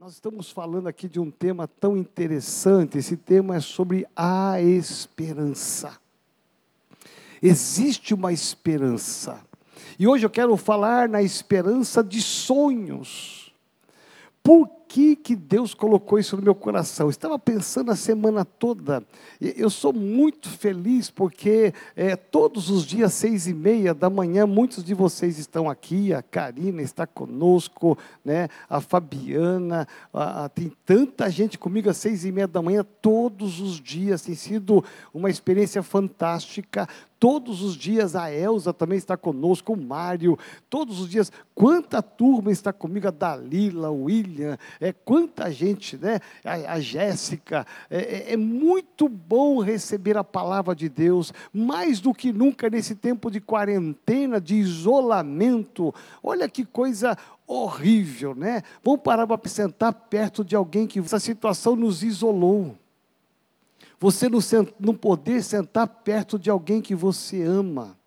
Nós 0.00 0.14
estamos 0.14 0.50
falando 0.50 0.86
aqui 0.86 1.06
de 1.06 1.20
um 1.20 1.30
tema 1.30 1.68
tão 1.68 1.94
interessante. 1.94 2.96
Esse 2.96 3.18
tema 3.18 3.56
é 3.56 3.60
sobre 3.60 4.06
a 4.16 4.58
esperança. 4.58 5.98
Existe 7.42 8.14
uma 8.14 8.32
esperança. 8.32 9.44
E 9.98 10.08
hoje 10.08 10.24
eu 10.24 10.30
quero 10.30 10.56
falar 10.56 11.06
na 11.06 11.22
esperança 11.22 12.02
de 12.02 12.22
sonhos. 12.22 13.52
Por 14.42 14.70
que, 14.90 15.14
que 15.14 15.36
Deus 15.36 15.72
colocou 15.72 16.18
isso 16.18 16.36
no 16.36 16.42
meu 16.42 16.54
coração? 16.54 17.06
Eu 17.06 17.10
estava 17.10 17.38
pensando 17.38 17.92
a 17.92 17.96
semana 17.96 18.44
toda. 18.44 19.04
Eu 19.40 19.70
sou 19.70 19.92
muito 19.92 20.48
feliz 20.48 21.08
porque 21.08 21.72
é, 21.94 22.16
todos 22.16 22.68
os 22.68 22.84
dias, 22.84 23.12
seis 23.14 23.46
e 23.46 23.54
meia 23.54 23.94
da 23.94 24.10
manhã, 24.10 24.48
muitos 24.48 24.82
de 24.82 24.92
vocês 24.92 25.38
estão 25.38 25.70
aqui. 25.70 26.12
A 26.12 26.20
Karina 26.20 26.82
está 26.82 27.06
conosco, 27.06 27.96
né? 28.24 28.48
a 28.68 28.80
Fabiana. 28.80 29.86
A, 30.12 30.46
a, 30.46 30.48
tem 30.48 30.72
tanta 30.84 31.30
gente 31.30 31.56
comigo 31.56 31.88
às 31.88 31.96
seis 31.96 32.24
e 32.24 32.32
meia 32.32 32.48
da 32.48 32.60
manhã, 32.60 32.84
todos 33.00 33.60
os 33.60 33.80
dias. 33.80 34.22
Tem 34.22 34.34
sido 34.34 34.84
uma 35.14 35.30
experiência 35.30 35.84
fantástica. 35.84 36.88
Todos 37.20 37.60
os 37.62 37.76
dias 37.76 38.16
a 38.16 38.32
Elza 38.32 38.72
também 38.72 38.96
está 38.96 39.14
conosco, 39.14 39.74
o 39.74 39.76
Mário, 39.76 40.38
todos 40.70 40.98
os 41.00 41.10
dias. 41.10 41.30
Quanta 41.54 42.00
turma 42.00 42.50
está 42.50 42.72
comigo, 42.72 43.08
a 43.08 43.10
Dalila, 43.10 43.90
o 43.90 44.04
William, 44.04 44.56
é, 44.80 44.90
quanta 44.90 45.52
gente, 45.52 45.98
né? 45.98 46.18
A, 46.42 46.72
a 46.72 46.80
Jéssica. 46.80 47.66
É, 47.90 47.98
é, 47.98 48.32
é 48.32 48.36
muito 48.38 49.06
bom 49.06 49.60
receber 49.60 50.16
a 50.16 50.24
palavra 50.24 50.74
de 50.74 50.88
Deus, 50.88 51.30
mais 51.52 52.00
do 52.00 52.14
que 52.14 52.32
nunca 52.32 52.70
nesse 52.70 52.94
tempo 52.94 53.30
de 53.30 53.38
quarentena, 53.38 54.40
de 54.40 54.54
isolamento. 54.54 55.94
Olha 56.22 56.48
que 56.48 56.64
coisa 56.64 57.18
horrível, 57.46 58.34
né? 58.34 58.62
Vamos 58.82 59.02
parar 59.02 59.26
para 59.26 59.38
sentar 59.46 59.92
perto 59.92 60.42
de 60.42 60.56
alguém 60.56 60.86
que 60.86 60.98
essa 60.98 61.20
situação 61.20 61.76
nos 61.76 62.02
isolou. 62.02 62.79
Você 64.00 64.30
não, 64.30 64.40
não 64.80 64.94
poder 64.94 65.44
sentar 65.44 65.86
perto 65.86 66.38
de 66.38 66.48
alguém 66.48 66.80
que 66.80 66.94
você 66.94 67.42
ama, 67.42 67.98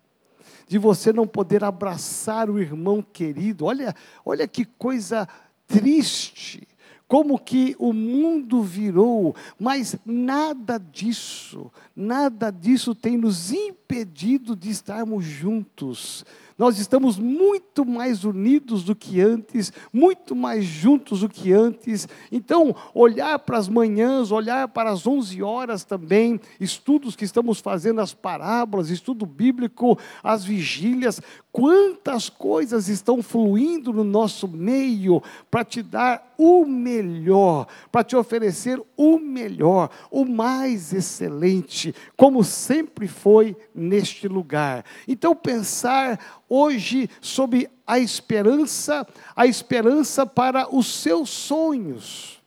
de 0.66 0.76
você 0.76 1.12
não 1.12 1.24
poder 1.24 1.62
abraçar 1.62 2.50
o 2.50 2.58
irmão 2.58 3.00
querido. 3.00 3.64
Olha, 3.64 3.94
olha 4.24 4.48
que 4.48 4.64
coisa 4.64 5.28
triste. 5.68 6.66
Como 7.06 7.38
que 7.38 7.76
o 7.78 7.92
mundo 7.92 8.60
virou, 8.60 9.36
mas 9.56 9.94
nada 10.04 10.78
disso, 10.78 11.70
nada 11.94 12.50
disso 12.50 12.92
tem 12.92 13.16
nos 13.16 13.52
impedido 13.52 14.56
de 14.56 14.70
estarmos 14.70 15.24
juntos, 15.24 16.24
nós 16.56 16.78
estamos 16.78 17.18
muito 17.18 17.84
mais 17.84 18.24
unidos 18.24 18.84
do 18.84 18.94
que 18.94 19.20
antes, 19.20 19.72
muito 19.92 20.36
mais 20.36 20.64
juntos 20.64 21.20
do 21.20 21.28
que 21.28 21.52
antes. 21.52 22.08
Então, 22.30 22.74
olhar 22.94 23.38
para 23.40 23.58
as 23.58 23.68
manhãs, 23.68 24.30
olhar 24.30 24.68
para 24.68 24.90
as 24.90 25.06
11 25.06 25.42
horas 25.42 25.84
também, 25.84 26.40
estudos 26.60 27.16
que 27.16 27.24
estamos 27.24 27.58
fazendo, 27.58 28.00
as 28.00 28.14
parábolas, 28.14 28.90
estudo 28.90 29.26
bíblico, 29.26 29.98
as 30.22 30.44
vigílias, 30.44 31.20
quantas 31.50 32.28
coisas 32.28 32.88
estão 32.88 33.22
fluindo 33.22 33.92
no 33.92 34.04
nosso 34.04 34.46
meio 34.46 35.22
para 35.50 35.64
te 35.64 35.82
dar 35.82 36.33
o 36.38 36.64
melhor, 36.64 37.66
para 37.90 38.04
te 38.04 38.16
oferecer 38.16 38.80
o 38.96 39.18
melhor, 39.18 39.90
o 40.10 40.24
mais 40.24 40.92
excelente, 40.92 41.94
como 42.16 42.42
sempre 42.44 43.08
foi 43.08 43.56
neste 43.74 44.28
lugar. 44.28 44.84
Então, 45.06 45.34
pensar 45.34 46.42
hoje 46.48 47.08
sobre 47.20 47.68
a 47.86 47.98
esperança, 47.98 49.06
a 49.34 49.46
esperança 49.46 50.26
para 50.26 50.74
os 50.74 50.86
seus 50.86 51.30
sonhos. 51.30 52.42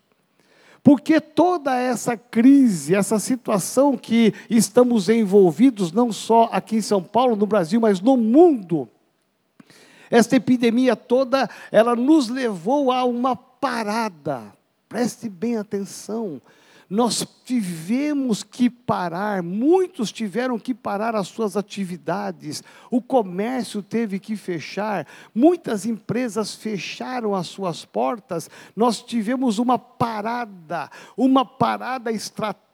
Porque 0.88 1.20
toda 1.20 1.76
essa 1.76 2.16
crise, 2.16 2.96
essa 2.96 3.20
situação 3.20 3.98
que 3.98 4.34
estamos 4.50 5.10
envolvidos, 5.10 5.92
não 5.92 6.14
só 6.14 6.48
aqui 6.50 6.78
em 6.78 6.82
São 6.82 7.04
Paulo, 7.04 7.36
no 7.36 7.46
Brasil, 7.46 7.82
mas 7.82 8.00
no 8.00 8.16
mundo, 8.16 8.88
esta 10.10 10.38
epidemia 10.38 10.96
toda, 10.96 11.50
ela 11.72 11.96
nos 11.96 12.30
levou 12.30 12.92
a 12.92 13.04
uma 13.04 13.36
parada. 13.60 14.54
Preste 14.88 15.30
bem 15.30 15.58
atenção. 15.58 16.42
Nós 16.90 17.28
tivemos 17.44 18.44
que 18.44 18.70
parar, 18.70 19.44
muitos 19.44 20.10
tiveram 20.10 20.58
que 20.58 20.74
parar 20.74 21.16
as 21.18 21.28
suas 21.28 21.58
atividades, 21.58 22.64
o 22.90 23.02
comércio 23.02 23.84
teve 23.84 24.20
que 24.20 24.38
fechar, 24.38 25.06
muitas 25.36 25.86
empresas 25.86 26.56
fecharam 26.56 27.36
as 27.36 27.48
suas 27.48 27.84
portas, 27.84 28.50
nós 28.74 29.02
tivemos 29.02 29.60
uma 29.60 29.78
parada, 29.78 30.90
uma 31.18 31.44
parada 31.44 32.10
estratégica 32.10 32.67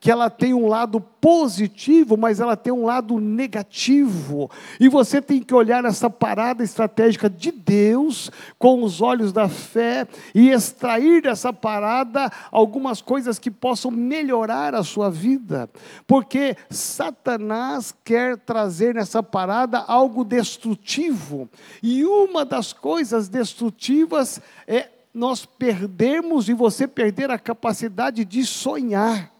que 0.00 0.10
ela 0.10 0.30
tem 0.30 0.54
um 0.54 0.66
lado 0.66 1.00
positivo, 1.00 2.16
mas 2.16 2.40
ela 2.40 2.56
tem 2.56 2.72
um 2.72 2.84
lado 2.84 3.18
negativo. 3.18 4.50
E 4.78 4.88
você 4.88 5.22
tem 5.22 5.42
que 5.42 5.54
olhar 5.54 5.84
essa 5.84 6.10
parada 6.10 6.62
estratégica 6.62 7.28
de 7.30 7.50
Deus 7.50 8.30
com 8.58 8.82
os 8.82 9.00
olhos 9.00 9.32
da 9.32 9.48
fé 9.48 10.06
e 10.34 10.50
extrair 10.50 11.22
dessa 11.22 11.52
parada 11.52 12.30
algumas 12.50 13.00
coisas 13.00 13.38
que 13.38 13.50
possam 13.50 13.90
melhorar 13.90 14.74
a 14.74 14.82
sua 14.82 15.10
vida, 15.10 15.68
porque 16.06 16.56
Satanás 16.70 17.94
quer 18.04 18.36
trazer 18.36 18.94
nessa 18.94 19.22
parada 19.22 19.78
algo 19.78 20.24
destrutivo, 20.24 21.48
e 21.82 22.04
uma 22.04 22.44
das 22.44 22.72
coisas 22.72 23.28
destrutivas 23.28 24.40
é 24.66 24.88
nós 25.14 25.46
perdermos 25.46 26.48
e 26.48 26.52
você 26.52 26.88
perder 26.88 27.30
a 27.30 27.38
capacidade 27.38 28.24
de 28.24 28.44
sonhar. 28.44 29.32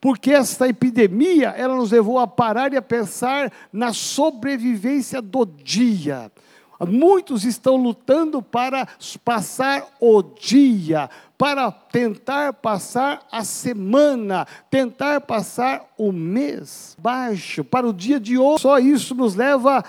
Porque 0.00 0.32
esta 0.32 0.68
epidemia, 0.68 1.50
ela 1.50 1.76
nos 1.76 1.92
levou 1.92 2.18
a 2.18 2.26
parar 2.26 2.72
e 2.72 2.76
a 2.76 2.82
pensar 2.82 3.52
na 3.72 3.92
sobrevivência 3.92 5.22
do 5.22 5.46
dia. 5.46 6.30
Muitos 6.86 7.44
estão 7.44 7.76
lutando 7.76 8.42
para 8.42 8.86
passar 9.24 9.88
o 9.98 10.22
dia, 10.22 11.08
para 11.38 11.70
tentar 11.70 12.52
passar 12.52 13.26
a 13.32 13.44
semana, 13.44 14.46
tentar 14.70 15.22
passar 15.22 15.86
o 15.96 16.12
mês 16.12 16.94
baixo, 17.00 17.64
para 17.64 17.88
o 17.88 17.94
dia 17.94 18.20
de 18.20 18.36
hoje. 18.36 18.60
Só 18.60 18.78
isso 18.78 19.14
nos 19.14 19.34
leva 19.34 19.82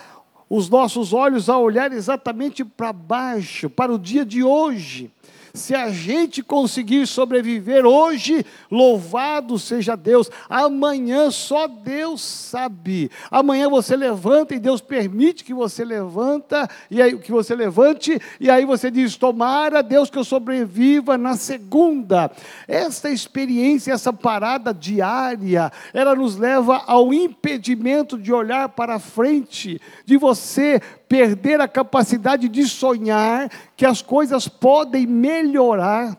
os 0.49 0.69
nossos 0.69 1.13
olhos 1.13 1.49
a 1.49 1.57
olhar 1.57 1.91
exatamente 1.91 2.63
para 2.63 2.93
baixo, 2.93 3.69
para 3.69 3.93
o 3.93 3.99
dia 3.99 4.25
de 4.25 4.43
hoje. 4.43 5.11
Se 5.53 5.75
a 5.75 5.89
gente 5.89 6.43
conseguir 6.43 7.07
sobreviver 7.07 7.85
hoje, 7.85 8.45
louvado 8.69 9.57
seja 9.57 9.95
Deus. 9.95 10.29
Amanhã 10.49 11.31
só 11.31 11.67
Deus 11.67 12.21
sabe. 12.21 13.09
Amanhã 13.31 13.69
você 13.69 13.95
levanta 13.95 14.55
e 14.55 14.59
Deus 14.59 14.81
permite 14.81 15.43
que 15.43 15.53
você 15.53 15.83
levanta 15.83 16.69
e 16.89 17.01
aí 17.01 17.17
que 17.17 17.31
você 17.31 17.55
levante 17.55 18.19
e 18.39 18.49
aí 18.49 18.65
você 18.65 18.91
diz: 18.91 19.15
"Tomara 19.15 19.81
Deus 19.81 20.09
que 20.09 20.17
eu 20.17 20.23
sobreviva 20.23 21.17
na 21.17 21.35
segunda". 21.35 22.31
Esta 22.67 23.09
experiência, 23.09 23.93
essa 23.93 24.13
parada 24.13 24.73
diária, 24.73 25.71
ela 25.93 26.15
nos 26.15 26.37
leva 26.37 26.83
ao 26.85 27.13
impedimento 27.13 28.17
de 28.17 28.33
olhar 28.33 28.69
para 28.69 28.99
frente, 28.99 29.81
de 30.05 30.17
você 30.17 30.81
perder 31.07 31.61
a 31.61 31.67
capacidade 31.67 32.49
de 32.49 32.67
sonhar 32.67 33.49
que 33.75 33.85
as 33.85 34.01
coisas 34.01 34.47
podem 34.47 35.05
melhorar 35.07 36.17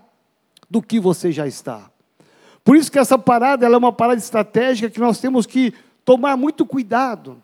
do 0.69 0.83
que 0.83 0.99
você 0.99 1.31
já 1.33 1.47
está. 1.47 1.91
Por 2.65 2.77
isso 2.77 2.91
que 2.91 2.99
essa 2.99 3.19
parada 3.19 3.67
é 3.67 3.77
uma 3.77 3.93
parada 3.93 4.19
estratégica 4.19 4.91
que 4.91 5.01
nós 5.01 5.19
temos 5.21 5.47
que 5.47 5.73
tomar 6.05 6.37
muito 6.37 6.67
cuidado. 6.67 7.43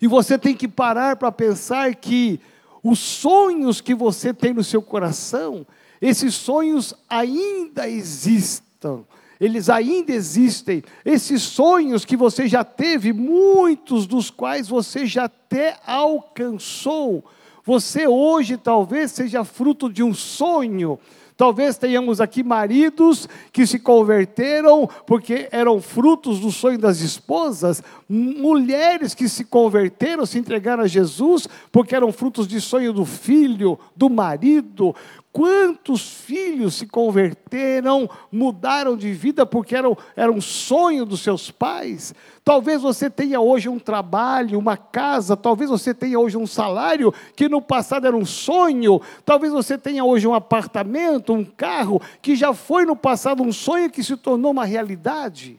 E 0.00 0.06
você 0.06 0.38
tem 0.38 0.54
que 0.54 0.68
parar 0.68 1.16
para 1.16 1.32
pensar 1.32 1.94
que 1.94 2.40
os 2.82 2.98
sonhos 2.98 3.80
que 3.80 3.94
você 3.94 4.34
tem 4.34 4.52
no 4.52 4.62
seu 4.62 4.82
coração, 4.82 5.66
esses 6.00 6.34
sonhos 6.34 6.94
ainda 7.08 7.88
existem 7.88 8.64
eles 9.44 9.68
ainda 9.68 10.12
existem. 10.12 10.82
Esses 11.04 11.42
sonhos 11.42 12.04
que 12.04 12.16
você 12.16 12.48
já 12.48 12.64
teve, 12.64 13.12
muitos 13.12 14.06
dos 14.06 14.30
quais 14.30 14.68
você 14.68 15.04
já 15.04 15.24
até 15.24 15.76
alcançou. 15.86 17.22
Você 17.62 18.06
hoje 18.06 18.56
talvez 18.56 19.12
seja 19.12 19.44
fruto 19.44 19.92
de 19.92 20.02
um 20.02 20.14
sonho, 20.14 20.98
Talvez 21.36 21.76
tenhamos 21.76 22.20
aqui 22.20 22.44
maridos 22.44 23.28
que 23.52 23.66
se 23.66 23.80
converteram 23.80 24.88
porque 25.04 25.48
eram 25.50 25.80
frutos 25.80 26.38
do 26.38 26.52
sonho 26.52 26.78
das 26.78 27.00
esposas, 27.00 27.82
mulheres 28.08 29.14
que 29.14 29.28
se 29.28 29.44
converteram, 29.44 30.24
se 30.26 30.38
entregaram 30.38 30.84
a 30.84 30.86
Jesus 30.86 31.48
porque 31.72 31.92
eram 31.92 32.12
frutos 32.12 32.46
de 32.46 32.60
sonho 32.60 32.92
do 32.92 33.04
filho, 33.04 33.76
do 33.96 34.08
marido. 34.08 34.94
Quantos 35.34 36.08
filhos 36.08 36.76
se 36.76 36.86
converteram, 36.86 38.08
mudaram 38.30 38.96
de 38.96 39.12
vida 39.12 39.44
porque 39.44 39.74
era, 39.74 39.88
era 40.14 40.30
um 40.30 40.40
sonho 40.40 41.04
dos 41.04 41.22
seus 41.22 41.50
pais? 41.50 42.14
Talvez 42.44 42.80
você 42.80 43.10
tenha 43.10 43.40
hoje 43.40 43.68
um 43.68 43.80
trabalho, 43.80 44.56
uma 44.56 44.76
casa, 44.76 45.36
talvez 45.36 45.68
você 45.68 45.92
tenha 45.92 46.20
hoje 46.20 46.36
um 46.36 46.46
salário 46.46 47.12
que 47.34 47.48
no 47.48 47.60
passado 47.60 48.06
era 48.06 48.16
um 48.16 48.24
sonho, 48.24 49.00
talvez 49.24 49.52
você 49.52 49.76
tenha 49.76 50.04
hoje 50.04 50.24
um 50.24 50.34
apartamento, 50.34 51.32
um 51.32 51.44
carro 51.44 52.00
que 52.22 52.36
já 52.36 52.54
foi 52.54 52.84
no 52.84 52.94
passado 52.94 53.42
um 53.42 53.52
sonho 53.52 53.90
que 53.90 54.04
se 54.04 54.16
tornou 54.16 54.52
uma 54.52 54.64
realidade. 54.64 55.58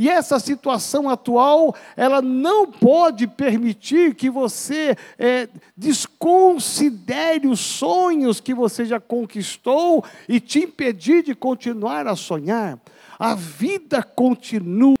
E 0.00 0.08
essa 0.08 0.40
situação 0.40 1.10
atual, 1.10 1.76
ela 1.94 2.22
não 2.22 2.66
pode 2.66 3.26
permitir 3.26 4.14
que 4.14 4.30
você 4.30 4.96
é, 5.18 5.46
desconsidere 5.76 7.46
os 7.46 7.60
sonhos 7.60 8.40
que 8.40 8.54
você 8.54 8.86
já 8.86 8.98
conquistou 8.98 10.02
e 10.26 10.40
te 10.40 10.60
impedir 10.60 11.22
de 11.22 11.34
continuar 11.34 12.06
a 12.06 12.16
sonhar. 12.16 12.78
A 13.18 13.34
vida 13.34 14.02
continua. 14.02 14.96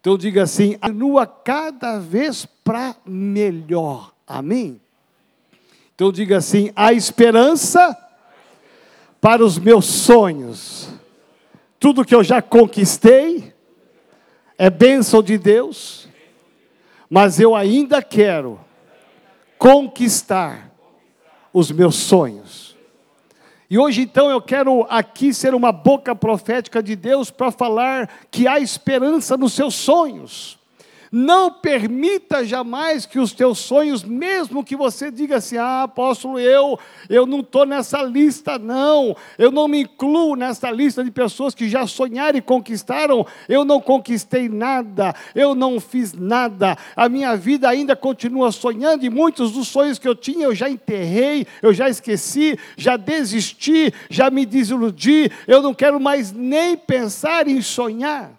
Então 0.00 0.18
diga 0.18 0.42
assim, 0.42 0.76
continua 0.80 1.28
cada 1.28 2.00
vez 2.00 2.44
para 2.64 2.96
melhor. 3.06 4.12
Amém? 4.26 4.80
Então 5.94 6.10
diga 6.10 6.38
assim, 6.38 6.72
a 6.74 6.92
esperança 6.92 7.96
para 9.20 9.44
os 9.44 9.60
meus 9.60 9.84
sonhos. 9.84 10.88
Tudo 11.78 12.04
que 12.04 12.16
eu 12.16 12.24
já 12.24 12.42
conquistei, 12.42 13.53
é 14.56 14.70
bênção 14.70 15.22
de 15.22 15.36
Deus, 15.36 16.08
mas 17.08 17.40
eu 17.40 17.54
ainda 17.54 18.02
quero 18.02 18.60
conquistar 19.58 20.70
os 21.52 21.70
meus 21.70 21.96
sonhos. 21.96 22.76
E 23.68 23.78
hoje 23.78 24.02
então 24.02 24.30
eu 24.30 24.40
quero 24.40 24.86
aqui 24.88 25.32
ser 25.32 25.54
uma 25.54 25.72
boca 25.72 26.14
profética 26.14 26.82
de 26.82 26.94
Deus 26.94 27.30
para 27.30 27.50
falar 27.50 28.08
que 28.30 28.46
há 28.46 28.60
esperança 28.60 29.36
nos 29.36 29.52
seus 29.52 29.74
sonhos. 29.74 30.58
Não 31.16 31.48
permita 31.48 32.44
jamais 32.44 33.06
que 33.06 33.20
os 33.20 33.32
teus 33.32 33.60
sonhos, 33.60 34.02
mesmo 34.02 34.64
que 34.64 34.74
você 34.74 35.12
diga 35.12 35.36
assim, 35.36 35.56
ah, 35.56 35.84
apóstolo, 35.84 36.40
eu, 36.40 36.76
eu 37.08 37.24
não 37.24 37.38
estou 37.38 37.64
nessa 37.64 38.02
lista, 38.02 38.58
não. 38.58 39.16
Eu 39.38 39.52
não 39.52 39.68
me 39.68 39.82
incluo 39.82 40.34
nessa 40.34 40.72
lista 40.72 41.04
de 41.04 41.12
pessoas 41.12 41.54
que 41.54 41.68
já 41.68 41.86
sonharam 41.86 42.36
e 42.36 42.42
conquistaram. 42.42 43.24
Eu 43.48 43.64
não 43.64 43.80
conquistei 43.80 44.48
nada, 44.48 45.14
eu 45.36 45.54
não 45.54 45.78
fiz 45.78 46.12
nada. 46.14 46.76
A 46.96 47.08
minha 47.08 47.36
vida 47.36 47.68
ainda 47.68 47.94
continua 47.94 48.50
sonhando 48.50 49.06
e 49.06 49.08
muitos 49.08 49.52
dos 49.52 49.68
sonhos 49.68 50.00
que 50.00 50.08
eu 50.08 50.16
tinha 50.16 50.46
eu 50.46 50.54
já 50.54 50.68
enterrei, 50.68 51.46
eu 51.62 51.72
já 51.72 51.88
esqueci, 51.88 52.58
já 52.76 52.96
desisti, 52.96 53.94
já 54.10 54.30
me 54.30 54.44
desiludi. 54.44 55.30
Eu 55.46 55.62
não 55.62 55.74
quero 55.74 56.00
mais 56.00 56.32
nem 56.32 56.76
pensar 56.76 57.46
em 57.46 57.62
sonhar. 57.62 58.32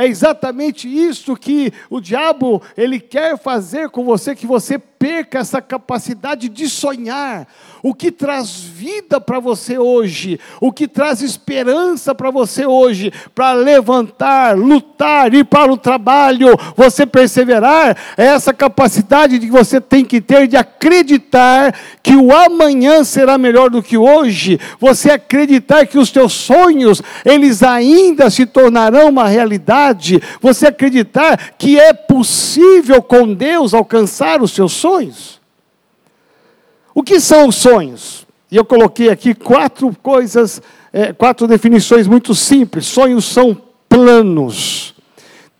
É 0.00 0.06
exatamente 0.06 0.88
isso 0.88 1.36
que 1.36 1.70
o 1.90 2.00
diabo 2.00 2.62
ele 2.74 2.98
quer 2.98 3.36
fazer 3.36 3.90
com 3.90 4.02
você, 4.02 4.34
que 4.34 4.46
você 4.46 4.78
perca 4.78 5.40
essa 5.40 5.60
capacidade 5.60 6.48
de 6.48 6.70
sonhar. 6.70 7.46
O 7.82 7.94
que 7.94 8.12
traz 8.12 8.54
vida 8.54 9.20
para 9.20 9.40
você 9.40 9.78
hoje, 9.78 10.38
o 10.60 10.70
que 10.70 10.86
traz 10.86 11.22
esperança 11.22 12.14
para 12.14 12.30
você 12.30 12.66
hoje, 12.66 13.12
para 13.34 13.52
levantar, 13.52 14.56
lutar, 14.56 15.32
ir 15.32 15.44
para 15.44 15.72
o 15.72 15.76
trabalho, 15.76 16.48
você 16.76 17.06
perseverar, 17.06 17.96
é 18.16 18.26
essa 18.26 18.52
capacidade 18.52 19.38
que 19.38 19.50
você 19.50 19.80
tem 19.80 20.04
que 20.04 20.20
ter 20.20 20.46
de 20.46 20.56
acreditar 20.56 21.74
que 22.02 22.14
o 22.14 22.32
amanhã 22.32 23.02
será 23.02 23.38
melhor 23.38 23.70
do 23.70 23.82
que 23.82 23.96
hoje, 23.96 24.60
você 24.78 25.10
acreditar 25.10 25.86
que 25.86 25.98
os 25.98 26.10
teus 26.10 26.32
sonhos, 26.32 27.02
eles 27.24 27.62
ainda 27.62 28.28
se 28.28 28.46
tornarão 28.46 29.08
uma 29.08 29.28
realidade, 29.28 30.22
você 30.40 30.66
acreditar 30.66 31.54
que 31.56 31.78
é 31.78 31.92
possível 31.92 33.02
com 33.02 33.32
Deus 33.32 33.72
alcançar 33.72 34.42
os 34.42 34.52
seus 34.52 34.72
sonhos 34.72 34.90
sonhos. 35.00 35.39
O 36.94 37.02
que 37.02 37.20
são 37.20 37.48
os 37.48 37.56
sonhos? 37.56 38.26
E 38.50 38.56
eu 38.56 38.64
coloquei 38.64 39.10
aqui 39.10 39.32
quatro 39.34 39.94
coisas, 40.02 40.60
é, 40.92 41.12
quatro 41.12 41.46
definições 41.46 42.08
muito 42.08 42.34
simples. 42.34 42.86
Sonhos 42.86 43.24
são 43.24 43.56
planos. 43.88 44.94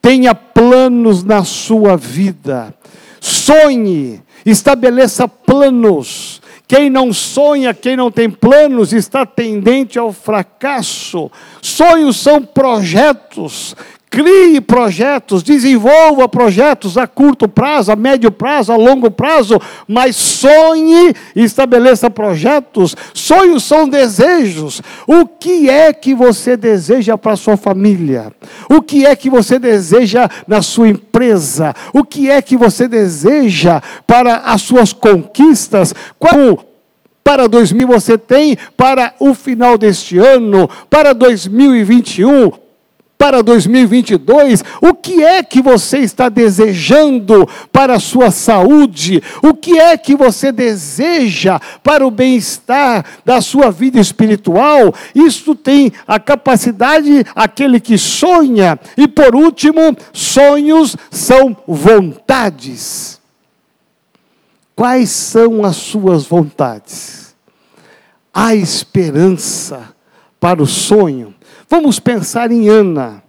Tenha 0.02 0.34
planos 0.34 1.22
na 1.22 1.44
sua 1.44 1.96
vida. 1.96 2.74
Sonhe, 3.20 4.22
estabeleça 4.44 5.28
planos. 5.28 6.40
Quem 6.66 6.88
não 6.88 7.12
sonha, 7.12 7.74
quem 7.74 7.96
não 7.96 8.10
tem 8.10 8.30
planos, 8.30 8.92
está 8.92 9.26
tendente 9.26 9.98
ao 9.98 10.12
fracasso. 10.12 11.30
Sonhos 11.60 12.16
são 12.16 12.42
projetos 12.42 13.74
Crie 14.10 14.60
projetos, 14.60 15.44
desenvolva 15.44 16.28
projetos 16.28 16.98
a 16.98 17.06
curto 17.06 17.48
prazo, 17.48 17.92
a 17.92 17.96
médio 17.96 18.32
prazo, 18.32 18.72
a 18.72 18.76
longo 18.76 19.08
prazo, 19.08 19.56
mas 19.86 20.16
sonhe 20.16 21.14
e 21.36 21.44
estabeleça 21.44 22.10
projetos. 22.10 22.96
Sonhos 23.14 23.62
são 23.62 23.88
desejos. 23.88 24.82
O 25.06 25.24
que 25.24 25.70
é 25.70 25.92
que 25.92 26.12
você 26.12 26.56
deseja 26.56 27.16
para 27.16 27.34
a 27.34 27.36
sua 27.36 27.56
família? 27.56 28.32
O 28.68 28.82
que 28.82 29.06
é 29.06 29.14
que 29.14 29.30
você 29.30 29.60
deseja 29.60 30.28
na 30.44 30.60
sua 30.60 30.88
empresa? 30.88 31.72
O 31.92 32.02
que 32.02 32.28
é 32.28 32.42
que 32.42 32.56
você 32.56 32.88
deseja 32.88 33.80
para 34.08 34.38
as 34.38 34.62
suas 34.62 34.92
conquistas? 34.92 35.94
Qual 36.18 36.64
para 37.22 37.46
2000 37.46 37.86
você 37.86 38.18
tem 38.18 38.58
para 38.76 39.14
o 39.20 39.34
final 39.34 39.78
deste 39.78 40.18
ano, 40.18 40.68
para 40.88 41.12
2021, 41.12 42.50
para 43.20 43.42
2022, 43.42 44.64
o 44.80 44.94
que 44.94 45.22
é 45.22 45.42
que 45.42 45.60
você 45.60 45.98
está 45.98 46.30
desejando 46.30 47.46
para 47.70 47.96
a 47.96 48.00
sua 48.00 48.30
saúde? 48.30 49.22
O 49.42 49.52
que 49.52 49.78
é 49.78 49.94
que 49.98 50.16
você 50.16 50.50
deseja 50.50 51.60
para 51.82 52.06
o 52.06 52.10
bem-estar 52.10 53.04
da 53.22 53.42
sua 53.42 53.70
vida 53.70 54.00
espiritual? 54.00 54.94
Isso 55.14 55.54
tem 55.54 55.92
a 56.08 56.18
capacidade 56.18 57.26
aquele 57.34 57.78
que 57.78 57.98
sonha. 57.98 58.80
E 58.96 59.06
por 59.06 59.34
último, 59.34 59.94
sonhos 60.14 60.96
são 61.10 61.54
vontades. 61.68 63.20
Quais 64.74 65.10
são 65.10 65.62
as 65.62 65.76
suas 65.76 66.24
vontades? 66.24 67.36
Há 68.32 68.54
esperança 68.54 69.90
para 70.40 70.62
o 70.62 70.66
sonho 70.66 71.34
Vamos 71.70 72.00
pensar 72.00 72.50
em 72.50 72.68
Ana. 72.68 73.22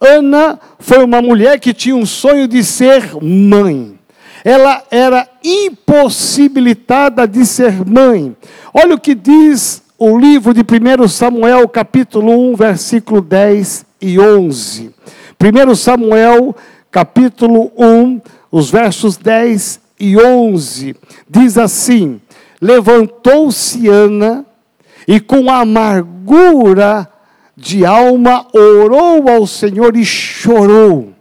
Ana 0.00 0.58
foi 0.78 1.04
uma 1.04 1.20
mulher 1.20 1.60
que 1.60 1.74
tinha 1.74 1.94
um 1.94 2.06
sonho 2.06 2.48
de 2.48 2.64
ser 2.64 3.22
mãe. 3.22 3.98
Ela 4.42 4.82
era 4.90 5.28
impossibilitada 5.44 7.28
de 7.28 7.44
ser 7.44 7.84
mãe. 7.86 8.34
Olha 8.72 8.94
o 8.94 8.98
que 8.98 9.14
diz 9.14 9.82
o 9.98 10.18
livro 10.18 10.54
de 10.54 10.62
1 10.62 11.06
Samuel, 11.06 11.68
capítulo 11.68 12.52
1, 12.52 12.56
versículo 12.56 13.20
10 13.20 13.84
e 14.00 14.18
11. 14.18 14.94
1 15.38 15.74
Samuel, 15.74 16.56
capítulo 16.90 17.70
1, 17.76 18.22
os 18.50 18.70
versos 18.70 19.18
10 19.18 19.80
e 20.00 20.16
11, 20.16 20.96
diz 21.28 21.58
assim: 21.58 22.22
Levantou-se 22.58 23.86
Ana 23.86 24.46
e 25.06 25.20
com 25.20 25.50
amargura 25.50 27.11
de 27.56 27.84
alma 27.84 28.46
orou 28.52 29.28
ao 29.28 29.46
Senhor 29.46 29.96
e 29.96 30.04
chorou 30.04 31.12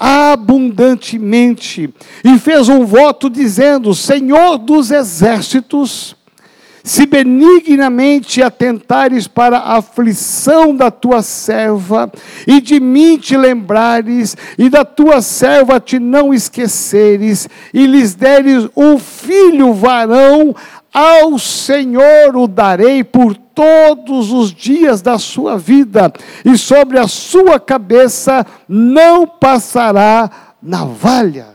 abundantemente 0.00 1.92
e 2.24 2.38
fez 2.38 2.70
um 2.70 2.86
voto 2.86 3.28
dizendo: 3.28 3.94
Senhor 3.94 4.56
dos 4.56 4.90
exércitos, 4.90 6.16
se 6.82 7.04
benignamente 7.04 8.42
atentares 8.42 9.28
para 9.28 9.58
a 9.58 9.76
aflição 9.76 10.74
da 10.74 10.90
tua 10.90 11.20
serva, 11.20 12.10
e 12.46 12.62
de 12.62 12.80
mim 12.80 13.18
te 13.18 13.36
lembrares, 13.36 14.34
e 14.56 14.70
da 14.70 14.86
tua 14.86 15.20
serva 15.20 15.78
te 15.78 15.98
não 15.98 16.32
esqueceres, 16.32 17.46
e 17.74 17.86
lhes 17.86 18.14
deres 18.14 18.66
um 18.74 18.98
filho 18.98 19.74
varão, 19.74 20.56
ao 20.92 21.38
Senhor 21.38 22.34
o 22.34 22.48
darei 22.48 23.04
por 23.04 23.36
todos 23.60 24.32
os 24.32 24.54
dias 24.54 25.02
da 25.02 25.18
sua 25.18 25.58
vida, 25.58 26.10
e 26.46 26.56
sobre 26.56 26.98
a 26.98 27.06
sua 27.06 27.60
cabeça 27.60 28.46
não 28.66 29.26
passará 29.26 30.30
navalha. 30.62 31.48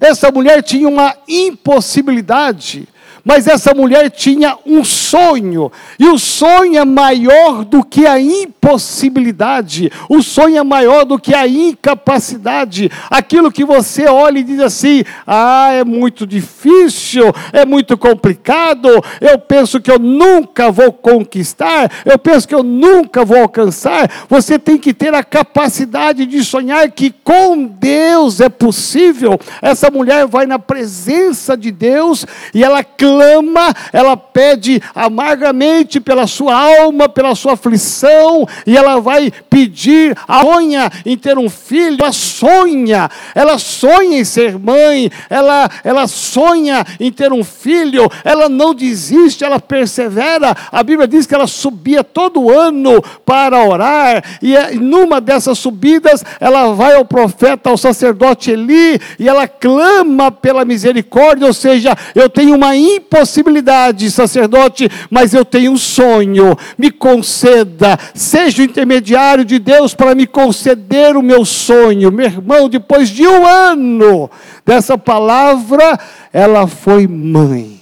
Essa 0.00 0.30
mulher 0.30 0.62
tinha 0.62 0.88
uma 0.88 1.14
impossibilidade, 1.28 2.88
Mas 3.24 3.46
essa 3.46 3.72
mulher 3.72 4.10
tinha 4.10 4.58
um 4.66 4.84
sonho, 4.84 5.72
e 5.98 6.06
o 6.08 6.18
sonho 6.18 6.76
é 6.76 6.84
maior 6.84 7.64
do 7.64 7.82
que 7.82 8.06
a 8.06 8.20
impossibilidade, 8.20 9.90
o 10.10 10.22
sonho 10.22 10.58
é 10.58 10.62
maior 10.62 11.06
do 11.06 11.18
que 11.18 11.34
a 11.34 11.48
incapacidade. 11.48 12.90
Aquilo 13.08 13.50
que 13.50 13.64
você 13.64 14.06
olha 14.06 14.40
e 14.40 14.44
diz 14.44 14.60
assim: 14.60 15.02
ah, 15.26 15.70
é 15.72 15.82
muito 15.84 16.26
difícil, 16.26 17.32
é 17.50 17.64
muito 17.64 17.96
complicado, 17.96 18.90
eu 19.22 19.38
penso 19.38 19.80
que 19.80 19.90
eu 19.90 19.98
nunca 19.98 20.70
vou 20.70 20.92
conquistar, 20.92 21.90
eu 22.04 22.18
penso 22.18 22.46
que 22.46 22.54
eu 22.54 22.62
nunca 22.62 23.24
vou 23.24 23.38
alcançar. 23.38 24.26
Você 24.28 24.58
tem 24.58 24.76
que 24.76 24.92
ter 24.92 25.14
a 25.14 25.24
capacidade 25.24 26.26
de 26.26 26.44
sonhar 26.44 26.90
que 26.90 27.10
com 27.24 27.64
Deus 27.64 28.42
é 28.42 28.50
possível. 28.50 29.40
Essa 29.62 29.90
mulher 29.90 30.26
vai 30.26 30.44
na 30.44 30.58
presença 30.58 31.56
de 31.56 31.70
Deus 31.70 32.26
e 32.52 32.62
ela 32.62 32.84
clama 32.84 33.13
clama, 33.14 33.74
ela 33.92 34.16
pede 34.16 34.82
amargamente 34.94 36.00
pela 36.00 36.26
sua 36.26 36.54
alma, 36.54 37.08
pela 37.08 37.34
sua 37.34 37.52
aflição, 37.52 38.46
e 38.66 38.76
ela 38.76 39.00
vai 39.00 39.32
pedir, 39.48 40.16
a 40.26 40.42
sonha 40.42 40.90
em 41.06 41.16
ter 41.16 41.38
um 41.38 41.48
filho, 41.48 41.98
ela 42.00 42.12
sonha, 42.12 43.08
ela 43.34 43.58
sonha 43.58 44.18
em 44.18 44.24
ser 44.24 44.58
mãe, 44.58 45.10
ela, 45.30 45.70
ela 45.82 46.06
sonha 46.06 46.84
em 46.98 47.10
ter 47.10 47.32
um 47.32 47.44
filho, 47.44 48.10
ela 48.24 48.48
não 48.48 48.74
desiste, 48.74 49.44
ela 49.44 49.60
persevera. 49.60 50.54
A 50.70 50.82
Bíblia 50.82 51.06
diz 51.06 51.26
que 51.26 51.34
ela 51.34 51.46
subia 51.46 52.02
todo 52.02 52.50
ano 52.50 53.02
para 53.24 53.64
orar, 53.64 54.22
e 54.42 54.56
é, 54.56 54.72
numa 54.72 55.20
dessas 55.20 55.58
subidas, 55.58 56.24
ela 56.40 56.72
vai 56.74 56.94
ao 56.94 57.04
profeta, 57.04 57.70
ao 57.70 57.76
sacerdote 57.76 58.50
Eli, 58.50 59.00
e 59.18 59.28
ela 59.28 59.46
clama 59.46 60.30
pela 60.30 60.64
misericórdia, 60.64 61.46
ou 61.46 61.54
seja, 61.54 61.96
eu 62.14 62.28
tenho 62.28 62.54
uma 62.54 62.76
impossibilidade, 63.04 64.10
sacerdote, 64.10 64.88
mas 65.10 65.34
eu 65.34 65.44
tenho 65.44 65.72
um 65.72 65.76
sonho. 65.76 66.56
Me 66.76 66.90
conceda, 66.90 67.98
seja 68.14 68.62
o 68.62 68.64
intermediário 68.64 69.44
de 69.44 69.58
Deus 69.58 69.94
para 69.94 70.14
me 70.14 70.26
conceder 70.26 71.16
o 71.16 71.22
meu 71.22 71.44
sonho. 71.44 72.10
Meu 72.10 72.26
irmão, 72.26 72.68
depois 72.68 73.08
de 73.08 73.26
um 73.26 73.46
ano 73.46 74.30
dessa 74.64 74.96
palavra, 74.96 75.98
ela 76.32 76.66
foi 76.66 77.06
mãe. 77.06 77.80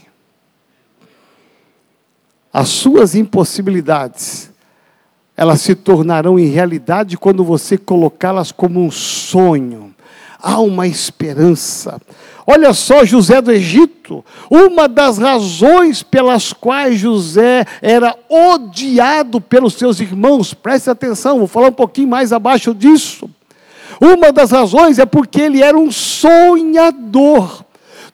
As 2.53 2.69
suas 2.69 3.15
impossibilidades, 3.15 4.51
elas 5.35 5.63
se 5.63 5.75
tornarão 5.75 6.39
em 6.39 6.49
realidade 6.49 7.17
quando 7.17 7.43
você 7.43 7.79
colocá-las 7.79 8.53
como 8.53 8.85
um 8.85 8.91
sonho. 8.91 9.92
Há 10.43 10.61
uma 10.61 10.89
esperança. 10.89 12.01
Olha 12.45 12.73
só 12.73 13.05
José 13.05 13.41
do 13.41 13.53
Egito, 13.53 14.25
uma 14.51 14.89
das 14.89 15.17
razões 15.17 16.03
pelas 16.03 16.53
quais 16.53 16.99
José 16.99 17.65
era 17.81 18.17
odiado 18.29 19.41
pelos 19.41 19.75
seus 19.75 20.01
irmãos, 20.01 20.53
preste 20.53 20.91
atenção, 20.91 21.39
vou 21.39 21.47
falar 21.47 21.69
um 21.69 21.73
pouquinho 21.73 22.09
mais 22.09 22.33
abaixo 22.33 22.75
disso. 22.75 23.31
Uma 24.01 24.33
das 24.33 24.51
razões 24.51 24.99
é 24.99 25.07
porque 25.07 25.41
ele 25.41 25.63
era 25.63 25.79
um 25.79 25.93
sonhador. 25.93 27.65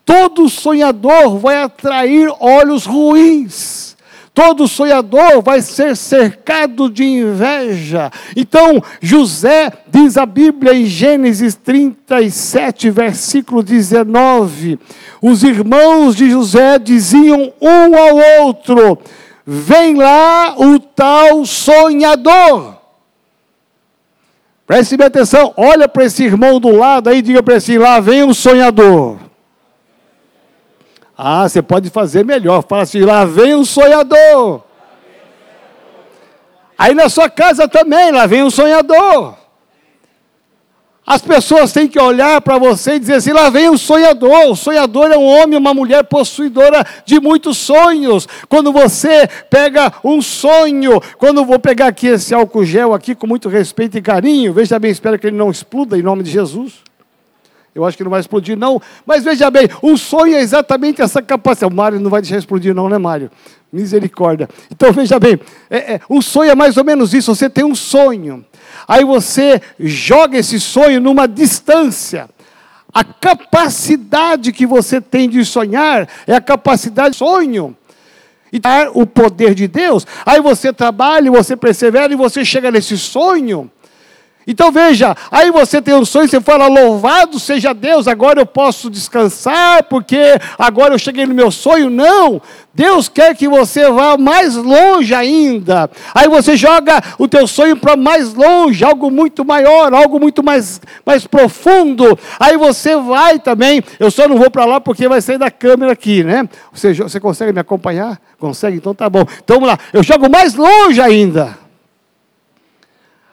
Todo 0.04 0.49
sonhador 0.50 1.38
vai 1.38 1.62
atrair 1.62 2.30
olhos 2.40 2.85
ruins. 2.85 3.88
Todo 4.38 4.68
sonhador 4.68 5.42
vai 5.42 5.61
ser 5.61 5.97
cercado 5.97 6.88
de 6.88 7.02
inveja. 7.02 8.09
Então, 8.37 8.80
José, 9.00 9.73
diz 9.88 10.16
a 10.16 10.25
Bíblia 10.25 10.75
em 10.75 10.87
Gênesis 10.87 11.57
37, 11.57 12.88
versículo 12.88 13.64
19: 13.64 14.78
os 15.21 15.42
irmãos 15.42 16.14
de 16.14 16.30
José 16.30 16.78
diziam 16.78 17.52
um 17.61 17.99
ao 17.99 18.45
outro: 18.45 18.99
Vem 19.45 19.97
lá 19.97 20.54
o 20.57 20.78
tal 20.78 21.45
sonhador. 21.45 22.76
Preste 24.68 24.97
bem 24.97 25.09
atenção, 25.09 25.52
olha 25.57 25.88
para 25.88 26.04
esse 26.04 26.23
irmão 26.23 26.61
do 26.61 26.71
lado 26.71 27.11
aí, 27.11 27.23
diga 27.23 27.42
para 27.42 27.54
ele 27.54 27.59
assim: 27.59 27.76
lá 27.76 27.99
vem 27.99 28.23
o 28.23 28.33
sonhador. 28.33 29.27
Ah, 31.20 31.48
você 31.48 31.60
pode 31.60 31.90
fazer 31.90 32.25
melhor. 32.25 32.62
Fala 32.62 32.82
assim: 32.82 33.00
lá 33.00 33.25
vem 33.25 33.56
um 33.56 33.64
sonhador. 33.64 34.62
Aí 36.78 36.94
na 36.94 37.08
sua 37.08 37.28
casa 37.28 37.66
também, 37.66 38.12
lá 38.12 38.25
vem 38.25 38.44
um 38.44 38.50
sonhador. 38.50 39.34
As 41.04 41.22
pessoas 41.22 41.72
têm 41.72 41.88
que 41.88 41.98
olhar 41.98 42.40
para 42.40 42.56
você 42.56 42.92
e 42.92 42.98
dizer 43.00 43.14
assim: 43.14 43.32
lá 43.32 43.50
vem 43.50 43.68
um 43.68 43.76
sonhador. 43.76 44.50
O 44.50 44.54
sonhador 44.54 45.10
é 45.10 45.16
um 45.16 45.25
homem, 45.25 45.58
uma 45.58 45.75
mulher 45.75 46.04
possuidora 46.04 46.87
de 47.04 47.18
muitos 47.18 47.56
sonhos. 47.56 48.28
Quando 48.48 48.70
você 48.72 49.26
pega 49.50 49.92
um 50.04 50.22
sonho, 50.22 51.00
quando 51.18 51.38
eu 51.38 51.44
vou 51.44 51.58
pegar 51.58 51.88
aqui 51.88 52.06
esse 52.06 52.32
álcool 52.32 52.64
gel 52.64 52.94
aqui 52.94 53.16
com 53.16 53.26
muito 53.26 53.48
respeito 53.48 53.98
e 53.98 54.02
carinho, 54.02 54.52
veja 54.52 54.78
bem, 54.78 54.92
espero 54.92 55.18
que 55.18 55.26
ele 55.26 55.37
não 55.37 55.50
exploda 55.50 55.98
em 55.98 56.02
nome 56.02 56.22
de 56.22 56.30
Jesus. 56.30 56.88
Eu 57.78 57.85
acho 57.85 57.97
que 57.97 58.02
não 58.02 58.11
vai 58.11 58.20
explodir, 58.20 58.56
não. 58.56 58.82
Mas 59.06 59.23
veja 59.23 59.49
bem, 59.50 59.68
o 59.80 59.97
sonho 59.97 60.35
é 60.35 60.40
exatamente 60.40 61.00
essa 61.00 61.23
capacidade. 61.23 61.73
O 61.73 61.76
Mário 61.76 62.00
não 62.00 62.11
vai 62.11 62.20
deixar 62.20 62.37
explodir, 62.37 62.75
não, 62.75 62.88
né, 62.88 62.99
Mário? 62.99 63.30
Misericórdia. 63.73 64.49
Então, 64.70 64.92
veja 64.92 65.18
bem, 65.20 65.38
é, 65.70 65.94
é, 65.94 66.00
o 66.08 66.20
sonho 66.20 66.50
é 66.50 66.54
mais 66.54 66.76
ou 66.76 66.85
menos 66.85 67.14
isso. 67.14 67.35
Você 67.35 67.49
tem 67.49 67.64
um 67.64 67.75
sonho, 67.75 68.44
aí 68.87 69.04
você 69.04 69.62
joga 69.78 70.38
esse 70.38 70.58
sonho 70.58 71.00
numa 71.00 71.28
distância. 71.28 72.28
A 72.92 73.04
capacidade 73.04 74.50
que 74.50 74.66
você 74.66 75.00
tem 75.00 75.28
de 75.28 75.44
sonhar 75.44 76.08
é 76.26 76.35
a 76.35 76.40
capacidade 76.40 77.12
de 77.12 77.18
sonho. 77.18 77.76
E 78.52 78.61
o 78.94 79.06
poder 79.06 79.54
de 79.54 79.68
Deus. 79.68 80.06
Aí 80.25 80.40
você 80.40 80.73
trabalha, 80.73 81.30
você 81.30 81.54
persevera 81.54 82.12
e 82.12 82.16
você 82.16 82.44
chega 82.44 82.70
nesse 82.70 82.97
sonho. 82.97 83.70
Então 84.50 84.73
veja, 84.73 85.14
aí 85.31 85.50
você 85.50 85.83
tem 85.83 85.95
um 85.95 86.07
sonho, 86.07 86.26
você 86.26 86.40
fala, 86.40 86.67
louvado 86.69 87.38
seja 87.38 87.75
Deus, 87.75 88.09
agora 88.09 88.40
eu 88.40 88.47
posso 88.47 88.88
descansar, 88.88 89.83
porque 89.85 90.17
agora 90.59 90.95
eu 90.95 90.99
cheguei 90.99 91.26
no 91.26 91.35
meu 91.35 91.50
sonho. 91.50 91.90
Não, 91.90 92.40
Deus 92.73 93.11
quer 93.11 93.37
que 93.37 93.47
você 93.47 93.90
vá 93.90 94.17
mais 94.17 94.55
longe 94.57 95.14
ainda. 95.14 95.90
Aí 96.14 96.28
você 96.28 96.57
joga 96.57 96.99
o 97.19 97.28
teu 97.28 97.47
sonho 97.47 97.76
para 97.76 97.95
mais 97.95 98.33
longe, 98.33 98.83
algo 98.83 99.11
muito 99.11 99.45
maior, 99.45 99.93
algo 99.93 100.19
muito 100.19 100.43
mais, 100.43 100.81
mais 101.05 101.26
profundo. 101.26 102.19
Aí 102.40 102.57
você 102.57 102.97
vai 102.97 103.38
também, 103.38 103.83
eu 104.00 104.11
só 104.11 104.26
não 104.26 104.38
vou 104.38 104.50
para 104.50 104.64
lá 104.64 104.81
porque 104.81 105.07
vai 105.07 105.21
sair 105.21 105.37
da 105.37 105.50
câmera 105.50 105.93
aqui, 105.93 106.25
né? 106.25 106.49
Você, 106.73 106.95
você 106.95 107.21
consegue 107.21 107.52
me 107.52 107.61
acompanhar? 107.61 108.19
Consegue? 108.38 108.78
Então 108.78 108.95
tá 108.95 109.11
bom. 109.11 109.26
Então 109.45 109.57
vamos 109.57 109.69
lá, 109.69 109.78
eu 109.93 110.02
jogo 110.02 110.31
mais 110.31 110.55
longe 110.55 111.02
ainda. 111.02 111.67